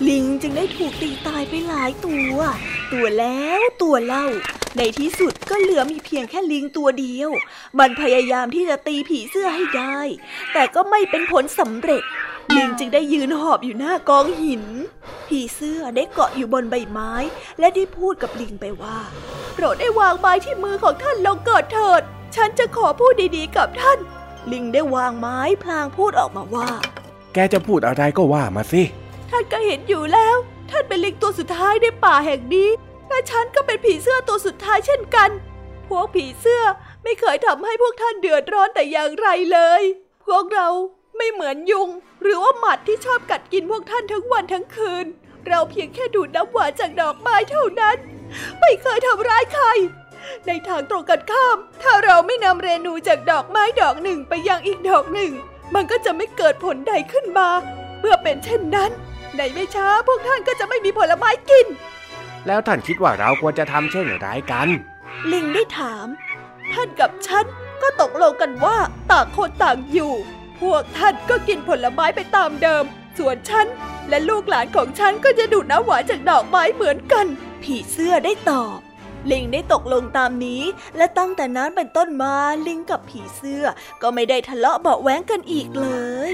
[0.09, 2.35] ลิงจึงได้ถูกตีตายไปหลายตัว
[2.93, 4.27] ตัวแล้วตัวเล่า
[4.77, 7.29] ในที่สุดก็เหลือมีเพียงแค่ลิงตัวเดียว
[7.79, 9.99] มันพยายามที่จะตีผีเสื้อให้ได้
[10.53, 12.03] แต่ก็ไม่เป็นผลสำเร็จ
[12.57, 14.63] ลิงจึงได้ยืนหอบอยู่หน้ากองหิน
[15.27, 17.13] ผีเสื้อได้เกาะอยู่บนใบไม้
[17.59, 18.97] และได้พูดกับลิงไปว่า
[19.53, 22.01] โปรดได้วางไม้ที่มือของท่านลงกอดเถิด
[22.35, 23.99] ฉันจะขอพูดดีๆกับท่าน
[24.51, 26.69] ลิงได้วางไม้พลางพูดออกมาว่า
[27.33, 28.83] แกจะพูดอะไรก็ว่ามาสิ
[29.29, 30.35] ท่านก็เห็นอยู่แล้ว
[30.69, 32.69] ท่านเป็นลิงตัวสุดท้ายในป่าแห่งนี้
[33.09, 35.29] และฉันก็เป็นผีเสื้อตัวสุดท้ายเช่นกัน
[35.87, 36.63] พวกผีเสื้อ
[37.03, 39.81] ไม่เคยทำให้พวกท่านเดือดร้อนแต่อย่างไรเลย
[40.27, 40.67] พวกเรา
[41.17, 41.89] ไม่เหมือนยุง
[42.21, 45.05] หรือว่าหมัดที่ชอบกัดกินพวกท่านทั้งวันทั้งคืน
[45.47, 47.97] เราเพียงแค่ดูดน้ำหวานจากดอกไม้เท่านั้น
[48.59, 49.65] ไม่เคยทำร้ายใคร
[50.47, 55.31] ในทางตรงกันข้าม ถ้าเราไม่นำเรนูจากดอกไม้ดอกหนึ่งไปยังอีกดอกหนึ่ง
[55.75, 57.49] มันก็จะไม่เกิดผลใดขึ้นมา
[57.99, 58.91] เมื่อเป็นเช่นนั้น
[59.35, 61.65] ในไม่ช้าพวกท่านก็จะไม่มีผลไม้กิน
[62.47, 64.67] แล้วท่านคิดว่าเราควรจะทำเช่นไรกัน
[65.31, 66.07] ลิงได้ถาม
[66.73, 67.45] ท่านกับฉัน
[67.81, 68.77] ก็ตกลงกันว่า
[69.11, 70.13] ต่างคนต่างอยู่
[70.61, 72.83] พวกท่านก็กินผลไม้ไปตามเดิม
[73.17, 73.67] ส่วนฉัน
[74.09, 77.25] และลูกหลานของฉันก็จะดูดน้ำหวานจากดอกไม้เหมือนกัน
[77.63, 78.77] ผีเสื้อได้ตอบ
[79.31, 80.63] ลิงได้ตกลงตามนี้
[80.97, 82.35] และตั้งแต่นั้นเป็นต้นมา
[82.67, 83.63] ลิงกับผีเสื้อ
[84.01, 85.87] ก็ไม่ได้ทะเลาะเบาแหวงกันอีกเล
[86.31, 86.33] ย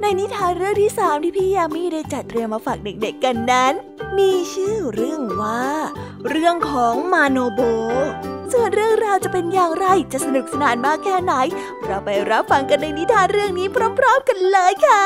[0.00, 3.72] ในนิทานเรื่องที่สามที่พี่ยามีได้จัดเตรียมมาฝากเด็กๆกันนั้น
[4.18, 5.64] มีชื่อเรื่องว่า
[6.28, 7.60] เรื่องของมาโนโบ
[8.52, 11.34] ส่วนเรื่องราวจะเป็นอย่างไรจะสนุกสนานมากแค่ไหน
[11.84, 13.66] เราไปรับฟังกันในนิทานเรื่องนี้
[13.98, 15.04] พร้อม ๆ กันเลยค่ะ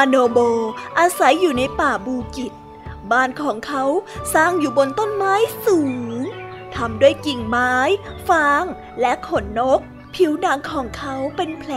[0.00, 0.38] มาโนโบ
[0.98, 2.52] อาศัยอยู่ในป่าบูกิต
[3.12, 3.84] บ้านของเขา
[4.34, 5.34] สร้างอยู่บนต้นไม้
[5.66, 5.78] สู
[6.12, 6.14] ง
[6.74, 7.74] ทำด้วยกิ่งไม้
[8.28, 8.64] ฟาง
[9.00, 9.80] และขนนก
[10.14, 11.72] ผิวหนังของเขาเป็นแผล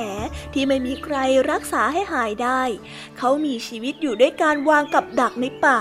[0.53, 1.15] ที่ไม่มีใคร
[1.51, 2.61] รักษาให้หายได้
[3.17, 5.79] เขามีชีวิตอยู่ด้วยการวางกับดักในป่า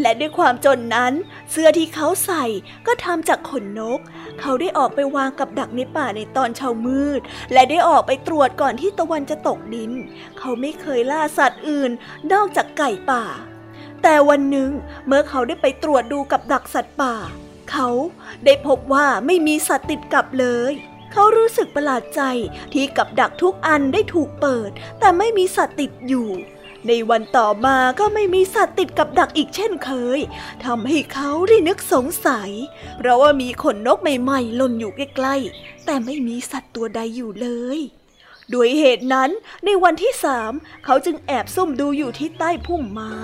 [0.00, 1.12] และด้วยความจนนั้น
[1.50, 2.44] เสื้อที่เขาใส่
[2.86, 4.00] ก็ทำจากขนนก
[4.40, 7.20] เขาได้ออกไปวางกับดักในป่าในตอนเช้ามืด
[7.52, 9.92] และได้ออกไปตรวจก่อนที่ตะวันจะตกดิน
[10.38, 11.90] เขาไม่เคยล่าสัตว์อื่น
[12.32, 13.24] นอกจากไก่ป่า
[14.02, 14.70] แต่วันหนึ่ง
[15.06, 17.14] เมื่อเขาได้ไปตรวจดูกับดักสัตว์ป่า
[17.70, 17.88] เขา
[18.44, 20.72] ได้พบว่าไม่มีสัตว์ติดกับเลย
[21.12, 22.22] เขารู้สึกประหลาดใจ
[22.72, 24.70] ที่กับดักทุกอันได้ถูกเปิด
[25.00, 26.28] แต่ไม่มีสัตว์ติดอยู่
[26.88, 30.20] ในวันต่อมาก็ไม่มีสัตว์ติดกับดักอีกเช่นเคย
[30.64, 32.50] ทำให้เขาได้นึกสงสัย
[32.98, 37.48] เพราะว่ามีขนนกใหม่ๆหล่นอยู่ใกล้ๆแต่ไม่มีสัตว์ตัวใดอยู่เล
[37.78, 37.80] ย
[38.54, 39.30] ด้วยเหตุนั้น
[39.64, 40.52] ในวันที่สาม
[40.84, 43.18] เขาจึงแอบซุ่มดูอยู่ที่ใต้พุ่มไม้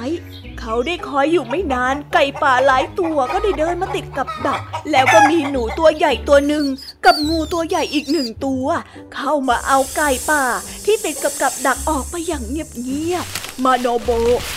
[0.60, 4.60] เขาได้คอยอยู่ไม่นานไก่ป่าหลายตัวก็ได้เดินมาติดกับดัก
[4.90, 6.66] แล้วก็มีหนูตัวใหญ่ตัวหนึ่ง
[7.04, 8.66] กับงูตัวใหญ่อีกหนึ่งตัว
[9.14, 10.44] เข้ามาเอาไก่ป่า
[10.84, 14.10] ที่ติดกับกับดักออกไปอย่างเงียบๆ มาโนโบ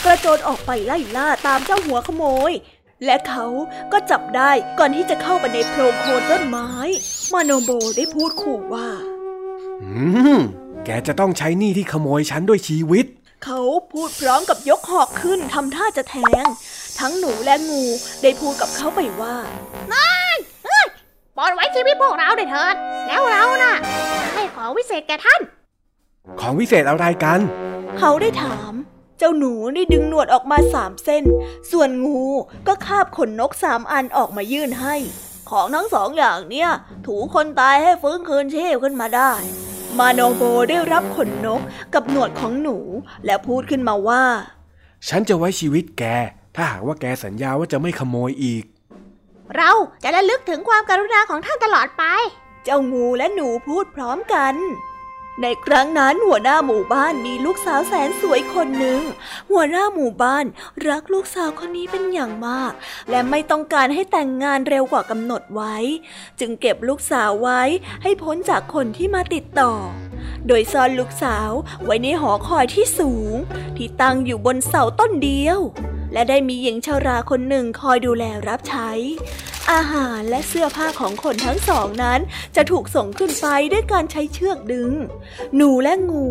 [0.03, 2.51] กระโจนออกไปไล่ล่าตามเจ้าหัวขโมย
[3.05, 3.45] และเขา
[3.91, 6.69] ก็จับได้ก่อนที่จะเข้าไปในโพรงโคนต้นไม้
[7.33, 8.89] มาโนโบได้พูดขู่ว่า
[9.83, 9.91] อื
[10.37, 10.39] ม
[10.85, 13.05] แกจะต้องใช้หนี้ที่ขโมยฉันด้วยชีวิต
[13.45, 13.61] เขา
[13.91, 16.45] พูดพร้อมกับยกหอกขึ้นทำท่าจะแทง
[16.99, 17.83] ทั้งหนูและงู
[18.21, 19.35] ได้พูดกับเขาไปว่า
[19.93, 20.35] นาย
[20.65, 20.85] เฮ้ย
[21.37, 22.75] ปล่อยไว้ชีวิตพวกเราได้เถิด
[23.07, 23.75] แล้วเรานะ่ะ
[24.33, 25.41] ให้ของวิเศษแก่ท่าน
[26.39, 27.39] ของวิเศษอะไรกัน
[27.99, 28.73] เขาได้ถาม
[29.17, 31.23] เจ้าหนูได้ดึงหนวดออกมาสามเส้น
[31.71, 32.21] ส่วนงู
[32.67, 34.95] ก็คาบขนนกสามอันออกมายื่นให้
[35.49, 36.69] ของทั้งสองอย่างเนี้ย
[37.07, 39.31] ถูคนตายให้ฟื้นคืนชีพขึ้นมาได้
[39.99, 41.61] มาโนโบได้รับขนนก
[41.93, 42.77] กับหนวดของหนู
[43.25, 44.23] และพูดขึ้นมาว่า
[45.07, 46.03] ฉันจะไว้ชีวิตแก
[46.55, 48.63] ถ้าหากว่าแกสัญญาว่าจะไม่ขโมยอีก
[49.55, 49.71] เรา
[50.03, 52.03] จะระลึกถึงความกรุณาของท่านตลอดไป
[52.63, 54.55] เจ้างูและหนูพูดพร้อมกัน
[55.41, 59.01] ในครั้งนั้นหัวหน้าหมู่บ้านมีลูกสาวแสนสวยคนหนึ่ง
[59.51, 60.45] หัวหน้าหมู่บ้าน
[60.89, 62.73] รักลูกสาวคนนี้เป็นอย่างมาก
[63.09, 65.75] และไม่ต้องการให้แต่งงานเร็วกว่ากำหนดไว้
[66.39, 67.61] จึงเก็บลูกสาวไว้
[68.03, 69.73] ให้พ้นจากคนที่มาติดต่อ
[70.47, 71.51] โดยซ่อนลูกสาว
[71.85, 73.33] ไว้ในหอคอยที่สูง
[73.77, 75.59] ที่ตั้งอยู่บนเสาต้นเดียว
[76.13, 78.89] และได้มีหญิงชาราคนหนึ่งคอยดูแลรับใช้
[79.71, 82.19] อาหารและเสื้อผ้าของคนทั้งสองนั้น
[82.55, 84.91] จะถูกส่งขึ้นไปด้วยการใช้เชือกดึง
[85.55, 86.27] หนูและงู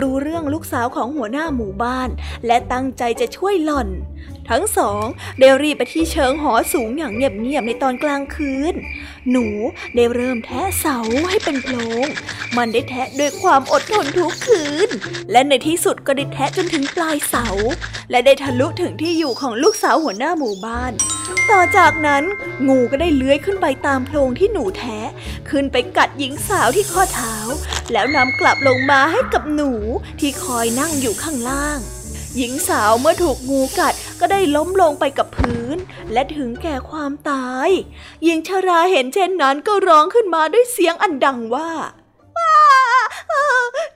[0.00, 2.08] รู้เรื่องลูกสาวของหัวหน้าหมู่บ้าน
[2.46, 3.88] และตั้งใจจะช่วยหล่อน
[4.50, 5.04] ทั้งสอง
[5.40, 8.74] ได้รีบไปที่เชิงหอสูงอย่างเงียบๆในตอนกลางคืน
[9.30, 9.46] หนู
[9.94, 10.98] ได้เริ่มแทะเสา
[11.28, 12.06] ให้เป็นโพรง
[12.56, 14.88] มันได้แทะด้วยความอดทนทุกคืน
[15.32, 17.48] และในที่สุดก็ได้แทะจนถึงปลายเสา
[18.10, 20.92] และได้ทะลุถึงที่อยู่ของลูกสาวหัวหน้าหมู่บ้าน
[21.50, 22.24] ต่อจากนั้น
[22.68, 25.08] งูก็ได้เลื้อยขึ้นไปตามโพรงที่หนูแทะ
[25.50, 27.36] ขึ้นไปกัดหญิงสาวที่ข้อเท้า
[27.92, 29.72] แล้วนำกลับลงมาให้กับหนู
[30.20, 31.80] ที่คอยนั่งอยู่ข้างล่าง
[32.36, 35.76] หญิงสาวเมื่อถูกงูกัดก็ได้ล้มลงไปกับพื้น
[36.12, 37.68] และถึงแก่ความตาย
[38.24, 41.70] หญิงชราเห็นเช่นนั้นก็ร้องขึ้นมาด้วยเสียงอันดังว่า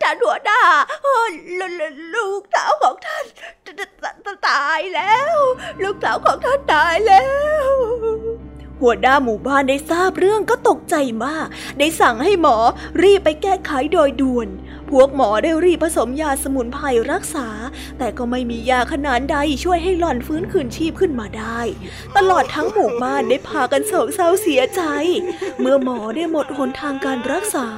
[0.03, 0.61] ท่านหัวหน้า
[2.14, 3.24] ลูกสาวของท่าน
[4.49, 5.37] ตายแล้ว
[5.82, 7.24] ลูกสาวของท่านตายแล้
[7.68, 7.70] ว
[8.80, 11.47] หัวหน้าหมู่บ้านได้ทราบเรื่องก็ตกใจมาก
[11.78, 12.57] ได้สั่งให้หมอ
[13.03, 14.49] รีบไปแก้ไขโดยด่วน
[14.99, 17.49] พวกหมอได้รีบผสมยาสมุนไพรรักษา
[17.99, 21.61] แต่ก็ไม่มียาขนาดใดช่วยให้หล่อนฟื้นคืนชีพขึ้นมาได้
[22.16, 24.82] ตลอดทั้งหมู่บ้านได้พากันโศกเศร้าเสียใจ
[25.61, 27.68] เมื่อหมอได้หมดหนทางการรักษา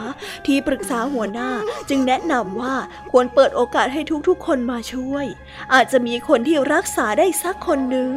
[0.46, 1.50] ที่ปรึกษาหัวหน้า
[1.88, 2.74] จึงแนะนำว่า
[3.10, 5.26] ควรเปิดโอกาสให้ทุกๆ คนมาช่วย
[5.74, 8.12] อาจจะมีคนที่รักษาได้สักคนหนึ่ง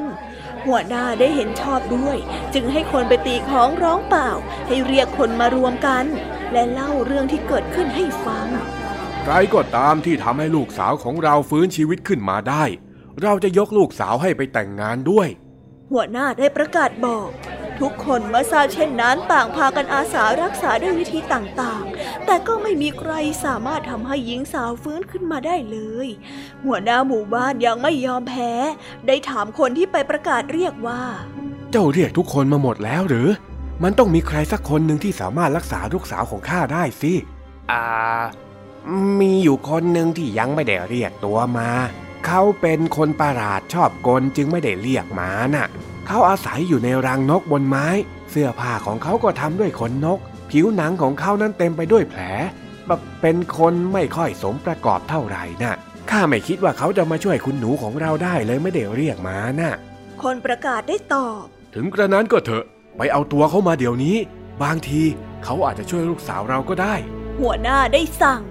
[0.66, 2.18] หัวหน้าได้เห็นชอบด้วย
[2.54, 4.30] จึงให้คนไปตีของร้องเปล่า
[4.68, 6.06] ให้เรียกคนมารวมกัน
[6.54, 8.48] และเล่าเรื่องที่เกิดขึ้นให้ฟัง
[9.32, 12.64] รก็ตามที่ทำให้ลูกสาวของเราฟื้นชีวิตขึ้นมาได้
[13.22, 15.28] เราจะยกลูกสาวให้ไปแต่งงานด้วย
[15.92, 17.30] หัวหน้าได้ประกาศบอก
[17.82, 23.14] ทุกคนเมื่อทราบเช่นนั้นต่างพากันอาสารักษาด้วยวิธีต่างๆ แต่ก็ไม่มีใคร
[23.46, 26.08] สามารถทำให้หญิงสาวฟื้นขึ้นมาได้เลย
[26.66, 28.52] หัวหน้าหมู่บ้านยังไม่ยอมแพ้
[29.08, 31.02] ได้ถามคนที่ไปประกาศเรียกว่า
[31.72, 33.28] เจ้าเรียกทุกคนมาหมดแล้วหรือ
[33.84, 37.14] มันต้องมีใครสักคนหนึ่งที่สามารถรักษาลูกสาวของข้าได้สิ
[37.72, 37.84] อ่า
[39.20, 41.70] มีอยู่คนหนึ่งที่ยังไม่ได้เรียกตัวมา
[42.26, 45.68] เขาเป็นคนประหลาดชอบกลจึงไม่ได้เรียกมาน่ะ
[46.08, 47.88] เขาอาศัยอยู่ในรังนกบนไม้
[48.32, 50.20] เสื้อผ้าของเขาก็ทำด้วยขนนก
[50.50, 52.22] ผิวหนังของเขานั้นเต็มไปด้วยแผล
[52.88, 55.76] แบบเป็นคนไม่ค่อยสมประกอบเท่าไหร่น่ะ
[56.10, 59.74] ข้าไม่คิดว่าเขาจะมาช่วยคุณหนูของเราได้เลยไม่ได้เรียกมาน่ะ
[60.24, 61.44] คนประกาศได้ตอบ
[61.76, 62.66] ถึงกระนั้นก็เถอะ
[62.98, 64.18] ไปเอาตัวเขามาเดี๋ยวนี้
[64.64, 65.02] บางที
[65.44, 66.96] เขาอาจจะช่วยลูกสาวเราก็ได้
[67.40, 68.42] หัวหน้าได้สั่ง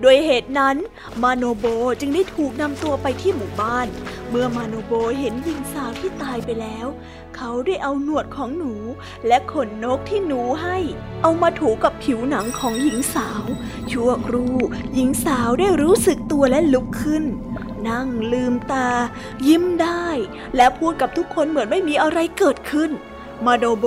[0.00, 0.76] โดยเหตุนั้น
[1.22, 1.66] มาโนโบ
[2.00, 3.86] จึงได้ถูกนำตัวไปที่หมู่บ้าน
[4.30, 6.86] เมื่อมาโนโบเห็นหญิงสาวที่ตายไปแล้ว
[7.36, 8.74] เขาได้เอาหนวดของหนู
[9.26, 10.78] และขนนกที่หนูให้
[11.22, 13.44] เอามาถูกับผิวหนังของหญิงสาว
[13.90, 14.56] ชั่วครู่
[14.94, 17.24] หญิงสาวได้รู้สึกตัวและลุกขึ้น
[17.88, 18.88] นั่งลืมตา
[19.46, 20.06] ยิ้มได้
[20.56, 22.90] และพูดกับทุกคนเหมือนไม่มีอะไรเกิดขึ้น
[23.46, 23.84] มาโดโบ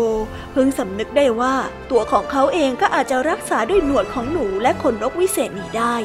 [0.51, 1.55] เพิ่งสำนึกได้ว่า
[1.91, 5.95] ตัวของเขาเองก็อาจจะรักษาด้วยหนวดของหนูและขนนกวิเศษนี้ได้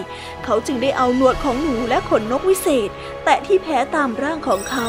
[0.45, 2.89] เขาจึงได้เอาหนวดของหนูและขนนกวิเศษ
[3.25, 4.89] แตะที่แผลตามร่างของเขา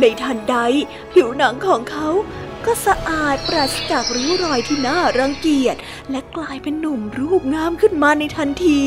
[0.00, 0.56] ในทันใด
[1.12, 2.08] ผิวหนังของเขา
[2.66, 5.76] ก็สะอาดปราศจากริ้วรอยที่น่ารังเกียจ
[6.10, 8.82] และกลายเป็นหนุ่มรูปงามขึ้นมาในทันที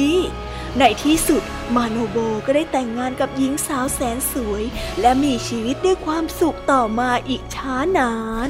[0.80, 1.44] ในที่สุด
[1.76, 4.64] มาโนโบก็ได้แต่งงานกับหญิงสาวแสนสวย
[5.02, 8.14] และมีชีวิตด้วยความสุขต่อมาอีกช้านา
[8.48, 8.50] น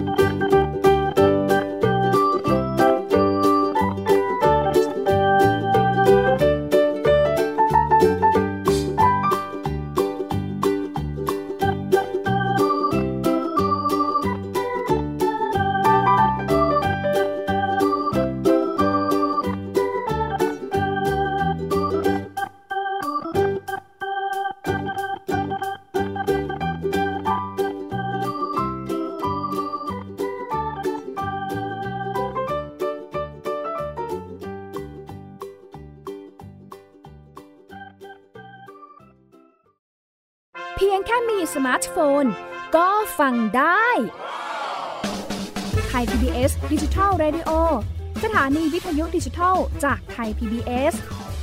[43.57, 43.87] ได้
[45.87, 47.51] Thai PBS Digital Radio
[48.23, 50.93] สถานีวิทยุดิจิทัลจากไทย PBS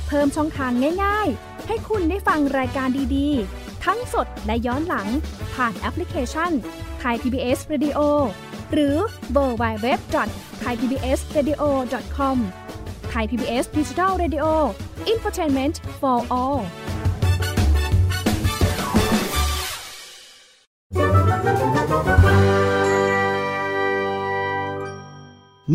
[0.07, 0.71] เพิ่มช่องทาง
[1.03, 5.07] ง่าย ๆ ให้คุณได้ฟังรายการดีๆ ทั้งสดและย้อนหลัง
[5.53, 6.51] ผ่านแอปพลิเคชัน
[6.99, 7.99] ไทย PBS Radio
[8.73, 8.95] หรือ
[9.31, 9.99] เวอร์ไบเว็บ
[10.59, 11.61] ไทยพีบีเอสเรดิโอ
[12.15, 12.37] คอม
[13.09, 14.45] ไทยพีบีเอสดิจิทัลเรดิโอ
[15.07, 16.59] อินฟอร์ทนเมนต์ for all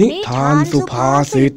[0.00, 1.52] นิทานสุภาษิต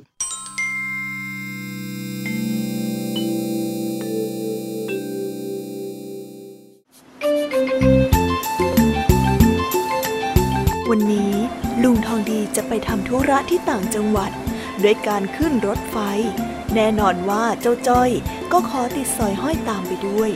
[10.89, 11.33] วันนี้
[11.83, 14.31] ลุงทองดีจะไปทำธุระที่ต่างจังหวัด
[14.83, 15.97] ด้วยการขึ้นรถไฟ
[16.75, 18.09] แน่นอนว่าเจ้าจ้อย
[18.51, 20.29] ก็ขอติดสอยห้อยตามไปด้วย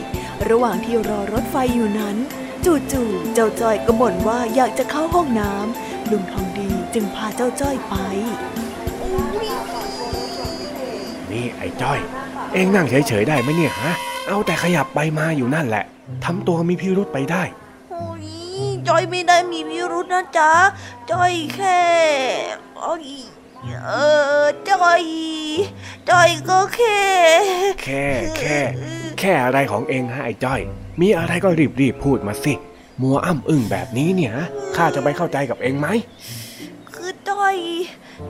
[0.48, 2.16] ระหว่างที่รอรถไฟอยู่นั้น
[2.64, 7.94] จู่ๆเจ้าจ้อยก็บ่นว่าอยากจะเข้าห้องน้ำลุงทองดี จึงพาเจ้าจ้อยไป
[11.30, 12.00] นี่ไอ้จ้อย
[12.52, 13.92] เอ็งนั่งเฉยๆได้ไหมเนี่ยฮะ
[14.28, 15.84] เอาแต่ขยับไปมาอยู่นั่นแหละ
[16.24, 17.42] ทำตัวมีพิรุษไปได้
[17.90, 18.26] โอ้ย
[18.88, 20.52] จอยไม่ได้มีพิรุษนะจ๊ะ
[21.10, 21.82] จอยแค่
[22.76, 23.06] โอ้ย
[23.86, 23.92] เอ
[24.42, 25.02] อจอย
[26.10, 27.00] จอยก็แค่
[27.82, 28.06] แค่
[28.38, 28.58] แค่
[29.18, 30.60] แค่อะไรของเองฮะไอ้จ้อย
[31.00, 31.48] มีอะไรก็
[31.80, 32.54] รีบๆพูดมาสิ
[33.02, 34.32] มัวอ้ำอึ้งแบบนี้เนี่ย
[34.76, 35.88] ข้าจะไปเข้าใจกับเองไหม
[36.40, 36.41] คื
[37.54, 37.62] อจอย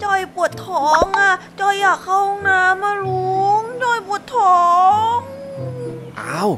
[0.02, 4.60] จอยปวดท้องอะจอยอยากเข้าห้องน้ำมาลุงจอยปวดท้อ
[5.14, 5.16] ง
[6.20, 6.50] อ้าว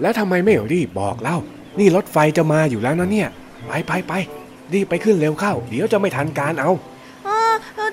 [0.00, 1.36] แล้วทำไมไม่รีบบอกเล่า
[1.78, 3.28] นี่รถไฟจะมาอยู่แล้วนะเนี่ย
[3.66, 4.12] ไปไปไป
[4.72, 6.70] รีบไปขึ้นเร็วเข้า เดี๋ยวจะไม่ทันการเอา
[7.26, 7.38] อ่า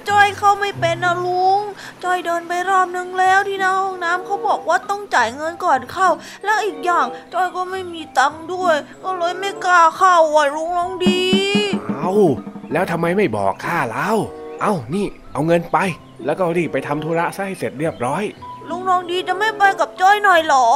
[0.09, 1.61] จอยเข้าไม่เป็นนะลุง
[2.03, 6.09] จอยเดินไปรอบนึงแล้วที่หน้าห้องน้ำเขาบอกว่าต้องจ่ายเงินก่อนเข้า
[6.43, 11.21] แล้วอีกอย่างจอยก็ไม่มีตังค์ด้วย ก็เลยไม่กล้าเข้าอะลุงลองดี
[11.87, 12.11] เอา
[12.71, 14.11] แล้วทำไมไม่บอกข้าเล่า
[14.61, 15.77] เอานี่ เอาเงินไป
[16.25, 18.23] แล้วก็รีบไปทำธุระซะให้เสร็จเรียบร้อย
[18.69, 20.67] ลุงลองดีจะไม่ไปกับจ้อยหน่อยเหรอ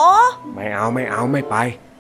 [0.56, 1.56] ไม่เอาไม่เอาไม่ไป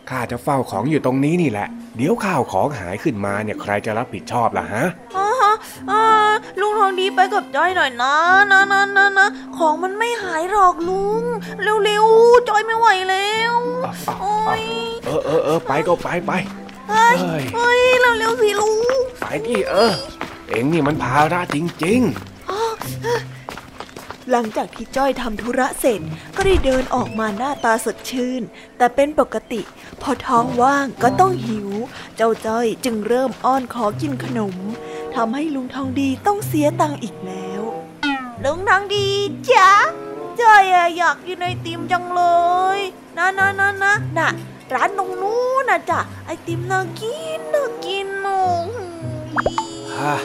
[0.09, 4.85] ข้าจะเฝ้าของอยู่ตรงนี้นี่แหละ เดี๋ยวข้าวของหายขึ้นมาเนี่ยใครจะรับผิดชอบล่ะฮะ
[5.15, 5.53] อ่าฮะ
[5.91, 6.03] อ่า
[6.59, 8.15] ลุงทองดีไปกับจ้อยหน่อยนะ
[8.51, 9.27] นะนะนะนะ
[9.57, 11.23] ของมันไม่หายหรอกลุง
[11.83, 13.53] เร็วๆจ้อยไม่ไหวแล้ว
[14.21, 14.63] โอ้ย
[15.05, 16.31] เออเออเออไปก็ไปไป
[16.89, 17.79] เฮ้ยเฮ้ยเฮ้ย
[18.19, 18.75] เร็วๆสิลุง
[19.19, 19.93] ไปดิเออ
[20.49, 21.55] เอ็งนี่มันภาระจ
[21.85, 22.01] ริง
[24.31, 26.01] หลังจากที่จ้อยทำธุระเสร็จ
[26.35, 28.41] ก็ได้เดินออกมาหน้าตาสดชื่น
[28.77, 29.61] แต่เป็นปกติ
[30.01, 31.69] พอท้องว่างก็ต้องหิว
[32.15, 34.55] เจ้าจ้อยจึงเริ่มอ้อนขอกินขนม
[35.15, 37.61] ทำให้ลุงทองดีต้องเสียตังค์อีกแล้ว
[38.43, 39.07] ลุงทองดี
[39.51, 39.69] จ้ะ
[40.41, 42.21] จ้อยอะอยากกินไอติมจังเล
[42.77, 42.79] ย
[43.17, 44.29] นะนะนะนะน่ะ
[44.75, 50.15] ร้านตรงนู้นนะจ้ะไอติมน่ากินน่ากินโอ้โหๆฮะ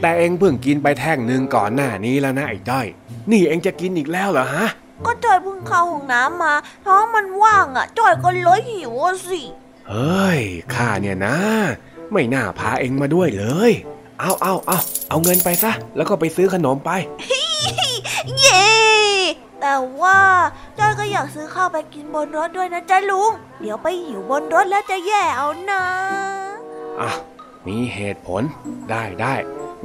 [0.00, 2.86] แต่เอ็งเพิ่งกินไปแท่งหนึ่งก่อนหน้านี้แล้วนะไอ้จ้อย
[3.30, 4.66] นี่เอ็งจะกินอีกแล้วเหรอฮะ
[5.06, 6.54] ก็จอยเพิ่งเข้าห้องน้ำมา
[6.86, 9.42] ท้องมันว่างอะจอยก็เลยหิวอะสิ
[9.88, 10.40] เฮ้ย
[10.74, 11.36] ข้าเนี่ยนะ
[12.12, 13.72] ไม่น่าพาเอ็งมาด้วยเลย
[14.20, 16.90] เอาเอาเอาเอาเงินไปซะ แล้วก็ไปซื้อขนมไป
[18.40, 18.89] เย้
[19.60, 20.18] แต่ว่า
[20.78, 25.82] จอยก็อยากซื้อข้าวไปกินบนรถด้วยนะจ๊ะลุง เดี๋ยวไปหิวบนรถแล้วจะแย่เอานะ
[27.00, 27.10] อะ
[27.66, 28.42] มีเหตุผล
[28.90, 29.34] ได้ได้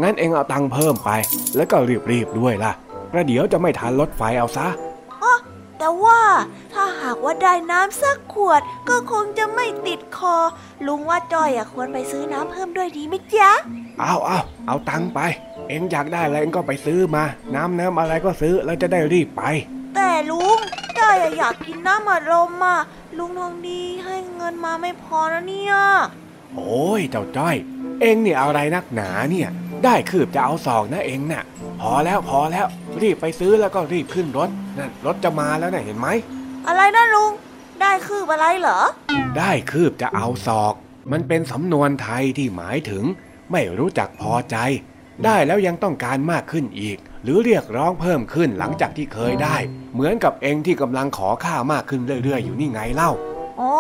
[0.02, 1.10] งั้นเองเอาตังค์เพิ่มไป
[1.56, 1.78] แล้วก็
[2.12, 2.72] รีบๆด้วยล่ะ
[3.12, 4.68] ประเดี๋ยวจะไม่ทันรถไฟเอาซะ
[5.78, 6.22] แต่ว่า
[6.74, 10.36] ถ้าหากว่าได้น้ำสักขวดก็คงจะไม่ติดคอ
[10.88, 13.52] ลุงว่าจอยอะควรไปซื้อน้ำเพิ่มด้วยดีไหมจ๊ะ
[14.00, 15.20] เอาเอาเอาตังค์ไป
[15.70, 17.24] เอ็งอยากได้อะไรเอ็งก็ไปซื้อมา
[17.56, 19.44] น้ำน้ำอะไรก็ซื้อแล้วจะได้รีบไป
[19.96, 20.60] แต่ลุง
[21.00, 22.80] จอยอะอยากกินน้ำอัดลมอะ
[23.18, 25.76] ลุงทองดีให้เงินมาไม่พอนะเนี่ย
[26.56, 27.56] โอ้ยเจ้าจ้อย
[28.02, 29.50] เอ็งเนี่ยเอาอะไรนักหนาเนี่ย
[29.86, 31.44] ได้คืบจะเอาสองนะเอ็งน่ะ
[31.82, 32.66] พอแล้วพอแล้ว
[33.02, 36.08] รีบไปซื้อแล้วก็รีบขึ้นรถนั่นรถจะมาแล้วนะเห็นไหม
[36.68, 37.32] อะไรนะลุง
[37.82, 38.80] ได้คืบอะไรเหรอ
[39.38, 40.74] ได้คืบจะเอาศอก
[41.12, 43.04] มันเป็นสำนวนไทยที่หมายถึง
[43.52, 44.58] ไม่รู้จักพอใจ
[45.26, 49.58] ได้แล้วยังต้องการมากขึ้นอีก หรือเรียกร้องเพิ่มขึ้นหลังจากที่เคยได้
[49.94, 53.12] เหมือนกับเองที่กำลังขอค่ามากขึ้นเรื่อยๆ อยู่นี่ไงเล่า
[53.62, 53.72] อ๋อ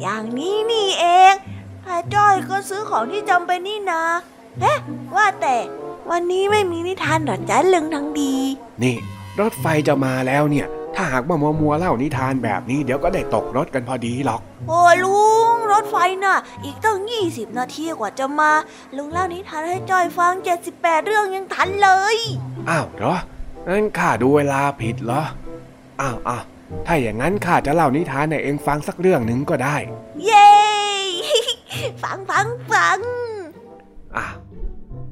[0.00, 1.34] อย่างนี้นี่เอง
[1.84, 4.02] ถ้าจ้อยก็ซื้อของที่จำเป็นนี่นา
[4.60, 4.78] เอ๊ะ
[5.16, 5.56] ว่าแต่
[6.10, 8.34] วันนี้ไม่มีนิทานหรอจ๊ะลึงทั้งดี
[8.82, 8.96] นี่
[9.40, 16.98] รถไฟจะมาแล้วเนี่ย ถ้าหากว่ามัวมัวๆเล่านิทานแบบนี้เดี๋ยวก็ได้ตกรถกันพอดีหรอก โอ้ลุงรถไฟน่ะ อีกตั้ง
[17.28, 18.50] 20 นาทีกว่าจะมา
[18.96, 20.32] ลุงเล่านิทานให้จ้อยฟัง
[20.70, 22.16] 78 เรื่องยังทันเลย
[22.68, 23.16] อ้าวเหรอ
[23.66, 25.22] งั้นข้าดูเวลาผิดเหรอ
[26.00, 26.44] อ้าวอ้าว
[26.86, 29.76] ถ้าอย่างนั้นข้าจะเล่านิทานให้เองฟังสักเรื่องหนึ่งก็ได้
[30.24, 30.50] เย้
[32.02, 32.98] ฟังฟังฟัง
[34.16, 34.26] อะ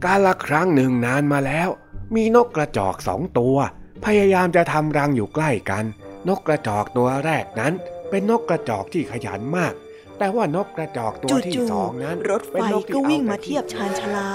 [0.05, 1.69] กาละครั้งหนึ่งนานมาแล้ว
[2.15, 3.57] มีนกกระจอกสองตัว
[4.05, 5.85] พยายามจะทำรังอยู่ใกล้กัน
[6.29, 7.73] นกกระจอกตัวแรกนั้น
[8.11, 9.75] เป็นนกกระจอกที่ขยันมาก
[10.19, 14.29] แต่ว่านกกระจอกตัวที่จู่สองนั้นๆรถไฟเป็นนที่ก็วิ่งอแต่มาเทียบชานชาลา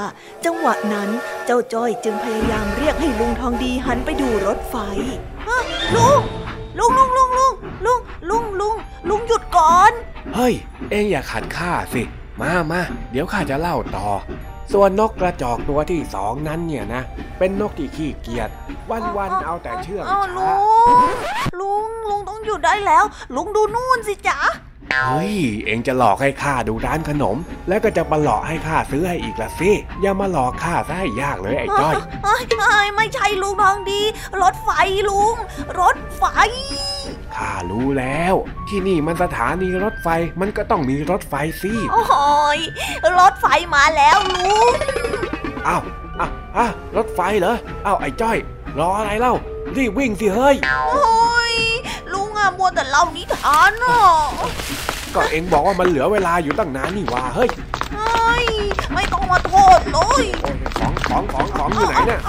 [0.46, 1.10] จังหวะนั้น
[1.46, 4.76] เจ้าจ้อยจึงพยายามเรียกให้ลุงทองดีหันไปดูรถไฟ
[5.96, 6.22] ลุง
[6.80, 7.54] ลุงลุงลุงลุง
[7.86, 8.00] ลุง
[8.30, 8.76] ลุงลุง
[9.10, 9.92] ลุงหยุดก่อน
[10.36, 10.54] เฮ้ย
[10.90, 12.02] เองอย่าขัดข้าสิ
[12.42, 14.08] มามาเดี๋ยวข้าจะเล่าต่อ
[14.74, 17.02] ส่วนนกกระจอกตัวที่สองนั้นเนี่ยนะ
[17.40, 18.50] เป็นนกที่ขี้เกียจ
[18.90, 20.60] วันๆเอาแต่เชื่องช้าลุง
[21.60, 23.04] ลุงลุงต้องหยุดได้แล้ว
[23.36, 24.40] ลุงดูนู่นสิจ๊ะ
[24.94, 29.72] เฮ้ย เองจะหลอกให้ข้าดูร้านขนม แล้วก็จะมาหลอกให้ข้าซื้อให้อีกละสิ
[30.02, 34.02] อย่ามาหลอกข้าซะให้ยากเลยไอ้จ้อยเอ้ยเอ้ยไม่ใช่ลุงทองดี
[34.42, 34.70] รถไฟ
[35.10, 35.36] ลุง
[35.80, 36.24] รถไฟ
[37.36, 38.36] ข้ารู้แล้ว
[38.70, 40.08] ที่นี่มันสถานีรถไฟ
[40.40, 42.04] มันก็ต้องมีรถไฟสิ โอ้
[42.58, 42.60] ย
[43.20, 44.72] รถไฟมาแล้วลุง
[45.68, 45.82] อ้าว
[46.20, 47.56] อ้าวอ้าวรถไฟเหรอ
[47.86, 48.38] อ้าวไอ้จ้อย
[48.80, 49.34] รออะไรเล่า
[49.78, 51.15] รีบวิ่งสิเฮ้ย โอ้ยลุงอะ
[52.58, 53.98] มัวแต่เล่านิทานอะ
[55.16, 57.50] ก็เองบอกว่ามันเหลือเวลาอยู่ตั้งนานนี่หว่าเฮ้ย
[57.94, 58.46] เฮ้ย
[58.94, 62.20] ไม่ต้องมาโทษเลยโอ้ยของของของของอยู่ไหนเนี่ย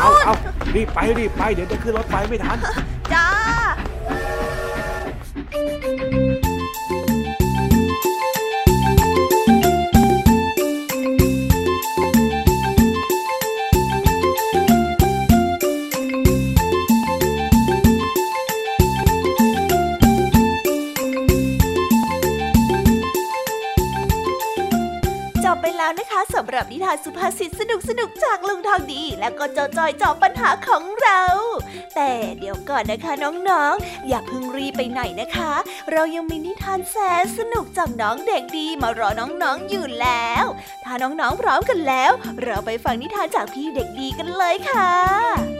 [0.00, 0.34] เอาเอา
[0.74, 2.58] รีบไปรีบไปเดี๋ยวจะขึ้นรถไฟไม่ทัน
[3.12, 3.26] จ้า
[26.84, 31.22] ทานสุภาษิตสนุกสนุกจากลุงทองดี และก็เจ้าจอยจอบปัญหาของเรา
[31.94, 33.12] แต่เดี๋ยวก่อนนะคะ
[33.48, 35.52] น้องๆ อย่าเพิ่งรีไปไหนนะคะ
[35.92, 40.44] เรายังมีนิทานแสนสนุกจากน้องเด็กดีมารอน้องๆอยู่แล้ว
[40.84, 42.12] ถ้าน้องๆพร้อมกันแล้ว
[42.42, 45.59] เราไปฟังนิทานจากพี่เด็กดีกันเลยค่ะ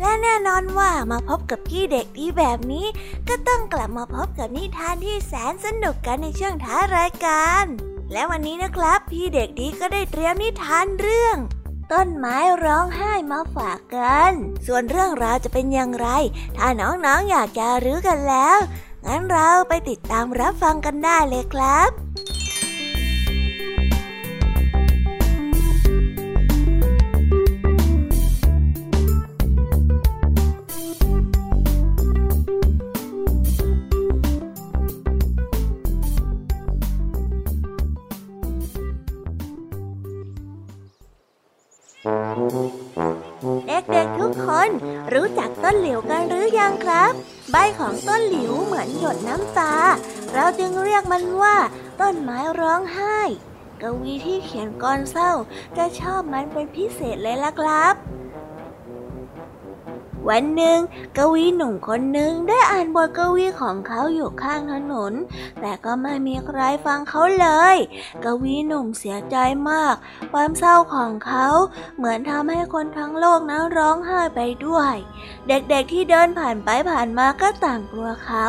[0.00, 2.86] และแน่นอนว่ามาพบกับพี่เด็กดีแบบนี้
[3.28, 7.64] ก็ต้องกลับมาพบกับนิทานที่แสนสนุกกันในช่วงท้ายรายการ
[8.12, 11.36] และวันนี้นะครับ พี่เด็กดีก็ได้เตรียมนิทานเรื่อง
[11.92, 14.32] ต้นไม้ร้องไห้มาฝากกัน
[14.66, 16.08] ส่วนเรื่องราวจะเป็นอย่างไร
[16.56, 18.58] ถ้าน้องๆออยากจะรู้กันแล้ว
[19.06, 22.07] งั้นเราไปติดตามรับฟังกันได้เลยครับ
[47.52, 49.74] ใบของต้นหลิวเหมือนหยดน้ำตา
[50.34, 51.56] เราจึงเรียกมันว่า
[52.00, 53.18] ต้นไม้ร้องไห้
[53.82, 55.32] กวีที่เขียนกรเศร้า
[55.76, 58.17] จะชอบมันเป็นพิเศษเลยล่ะครับ
[60.28, 60.78] วันหนึ่ง
[61.16, 65.12] กวีหนุ่มคนหนึ่งได้อ่านบทกวีของเขาอยู่ข้างถนน
[65.60, 67.76] แต่ก็ไม่มีใครฟังเขาเลย
[68.24, 69.36] กวีหนุ่มเสียใจ
[69.70, 69.94] มาก
[70.32, 71.46] ความเศร้าของเขา
[71.96, 74.94] เหมือนทำให้คนทั้งโลกนั้นร้องไห้ไปด้วย
[75.48, 78.46] เด็กๆที่เดินผ่านไปผ่านมาก็ต่างกลัวเขา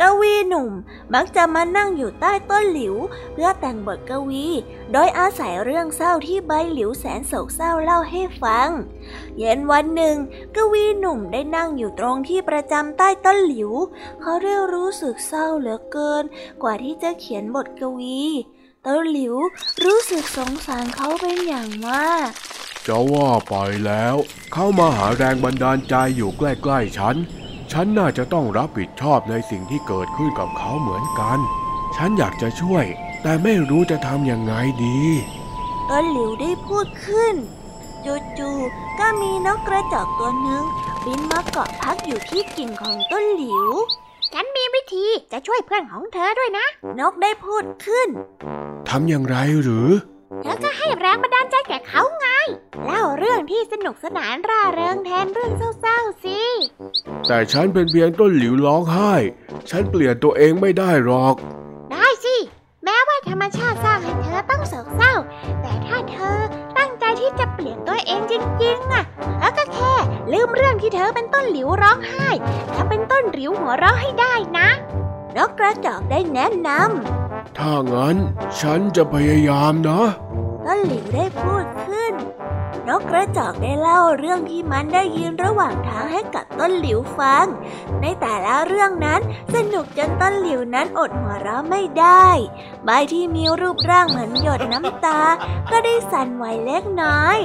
[0.00, 0.70] กวีหนุ่ม
[1.14, 2.94] มักจะมานั่งอยู่ใต้ต้นหลิว
[3.32, 4.46] เพื่อแต่งบทกวี
[4.92, 8.68] โดยอาศัยเรื่องเศร้าที่ใบหลิวแสนโศกเศร้าเล่าให้ฟัง
[9.38, 10.16] เย็นวันหนึ่ง
[10.54, 13.72] กวีหนุ่มได้นั่งอยู่ตรงที่ประจำใต้ต้นหลิว
[14.20, 16.24] เขาเรียรู้สึกเศร้าเหลือเกิน
[16.62, 18.22] กว่าที่จะเขียนบทกวี
[18.86, 19.36] ต้นหลิว
[19.84, 22.28] รู้สึกสงสารเขาเป็นอย่างมาก
[22.86, 23.54] จะว่าไป
[23.86, 24.16] แล้ว
[24.52, 27.16] เขามาหาแรงบันดาลใจอยู่ใกล้ๆฉัน
[27.72, 31.38] ฉันน่าจะต้องรับผิดชอบในสิ่งที่เกิดขึ้นกับเขาเหมือนกัน
[31.96, 32.84] ฉันอยากจะช่วย
[33.22, 34.54] แต่ไม่รู้จะทำยังไง
[34.84, 35.00] ดี
[35.90, 37.34] ต้นหลิวได้พูดขึ้น
[38.38, 40.64] จู่ๆก็มีนกกระจอกตัวหนึ่ง
[41.04, 43.68] บินมาเกาะพักอยู่ที่กิ่งของต้นหลิว
[44.32, 46.66] ฉันมีวิธีจะช่วยเพื่อนของเธอด้วยนะ
[47.00, 48.08] นกได้พูดขึ้น
[48.88, 49.90] ทำอย่างไรหรือ
[50.42, 52.28] เธอก็ให้แรงบันดาลใจแก่เขาไง
[52.84, 56.40] เล่าเรื่องที่สนุกสนานร่าเริงแทนเรื่องเศร้าๆสิ
[57.28, 59.12] แต่ฉันเป็นเพียงต้นหลิวร้องไห้
[59.70, 61.34] ฉันเปลี่ยนตัวเองไม่ได้หรอก
[61.90, 62.36] ได้สิ
[62.84, 65.14] แม้ว่าธรรมชาติสร้างให้เธอต้องโศกเศร้า
[65.62, 66.38] แต่ถ้าเธอ
[66.78, 69.04] ตั้งใจที่จะเปลี่ยนตัวเองจริงๆอะ
[69.40, 69.94] แล้วก็แค่
[70.32, 72.28] ลืมเรื่องที่เธอเป็นต้นหลิวร้องไห้
[72.72, 74.68] แล้วเป็นต้นหลิวหัวเราะให้ได้นะ
[75.36, 78.16] นกกระจอกได้แนะนำถ้างั้น
[78.60, 80.02] ฉันจะพยายามนะ
[80.66, 82.12] ต้นหลิวได้พูดขึ้น
[82.88, 87.46] นกกระจอกได้เล่าเรื่องที่มันได้ยินระหว่างทางให้กับต้นหลิวฟัง
[88.00, 89.20] ในแต่ละเรื่องนั้น
[89.54, 92.26] สนุกจนต้นหลิวนั้นอดหัวเราะไม่ได้
[92.84, 95.20] ใบที่มีรูปร่างเหมือนหยดน้ำตา
[95.70, 97.38] ก็ได้สั่นไหวเล็กน้อย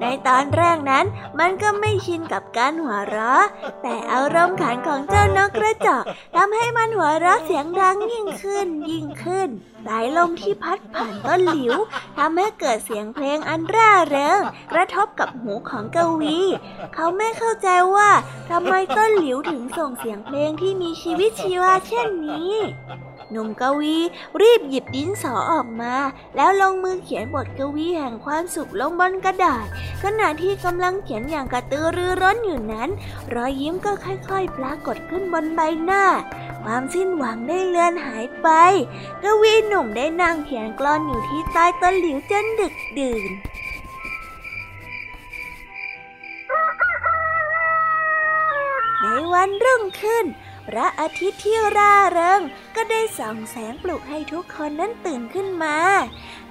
[0.00, 1.04] ในตอนแรกนั้น
[1.38, 3.44] มันก็ไม่ชินกับการหัวเราะ
[3.82, 6.02] แต่อารมณ์ขันของเจ้านกกระจอก
[6.34, 9.50] ทำให้มันหัวเราะเสียงดังยิ่งขึ้นยิ่งขึ้น
[9.86, 11.74] สายลมที่พัดผ่านต้นหลิว
[12.18, 14.40] ทำให้เกิดเสียงเพลงอันร่าเริง
[14.72, 16.38] กระทบกับหูของกวี
[16.94, 18.10] เขาไม่เข้าใจว่า
[18.50, 22.52] ทำไมต้นหลิวถึงส่งเสียงเพลงที่มีชีวิตชีวาเช่นนี้
[23.30, 23.96] หนุ่มกวี
[24.40, 25.94] รีบหยิบดินสอออกมา
[26.36, 29.66] แล้วลงมือเขียนบทกวีแห่งความสุขลงบนกระดาษ
[30.02, 32.90] ขณะที่กำลังเขียนอย่างกระตือรือร้นอยู่นั้น
[33.34, 36.04] รอยยิ้มก็ค่อยๆ ปรากฏขึ้นบนใบหน้า
[36.64, 38.48] ความสิ้นหวังได้เลือนหายไป
[39.22, 43.24] กวีหนุ่มได้นั่งเขียนกลอนอยู่ที่ใต้ต้นหลิวจนดึกดื่น
[49.02, 50.24] ในวันรุ่งขึ้น
[50.68, 52.40] พระอาทิตย์ที่ร่าเริง
[52.76, 55.76] ก็ได้ส่องแสงปลุกให้ทุกคนนั้นตื่นขึ้นมา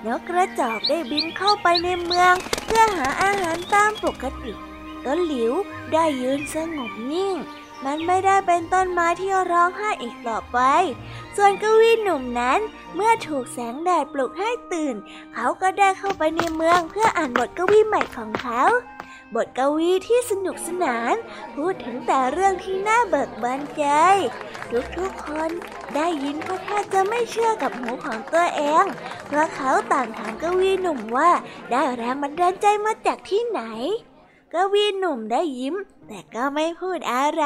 [0.06, 2.34] นกกระจอกได้บินเข้าไปในเมือง
[2.66, 4.54] เพื่อหาอาหารตามปกติ
[5.06, 5.54] ต้นหลิว
[5.93, 7.36] ได้ยืนสงบนิ่ง
[7.86, 10.60] มันไม่ได้เป็นต้นไม้ที่ร้องไห้อีกต่อไป
[11.36, 12.60] ส่วนกวีหนุ่มนั้น
[12.95, 14.95] เมื่อถูกแสงแดดปลุกให้ตื่น
[15.34, 18.62] เขาก็ได้เข้าไปในเมืองเพื่ออ่านบทกวีใหม่ของเขา
[19.36, 21.15] บทกวีที่สนุกสนาน
[21.55, 23.84] พูดถึงแต่เรื่องที่น่าเบิกบานใจ
[24.97, 25.49] ทุกๆคน
[25.95, 28.86] ได้ยินก็แทบจะไม่เชื่อกับหูของตัวเอง
[29.27, 31.32] เพราะเขาต่างถามกวีหนุ่มว่า
[31.71, 33.61] ได้แรงบันดาลใจมาจากที่ไหน
[34.53, 35.75] กวีหนุ่มได้ยิ้ม
[36.07, 37.45] แต่ก็ไม่พูดอะไร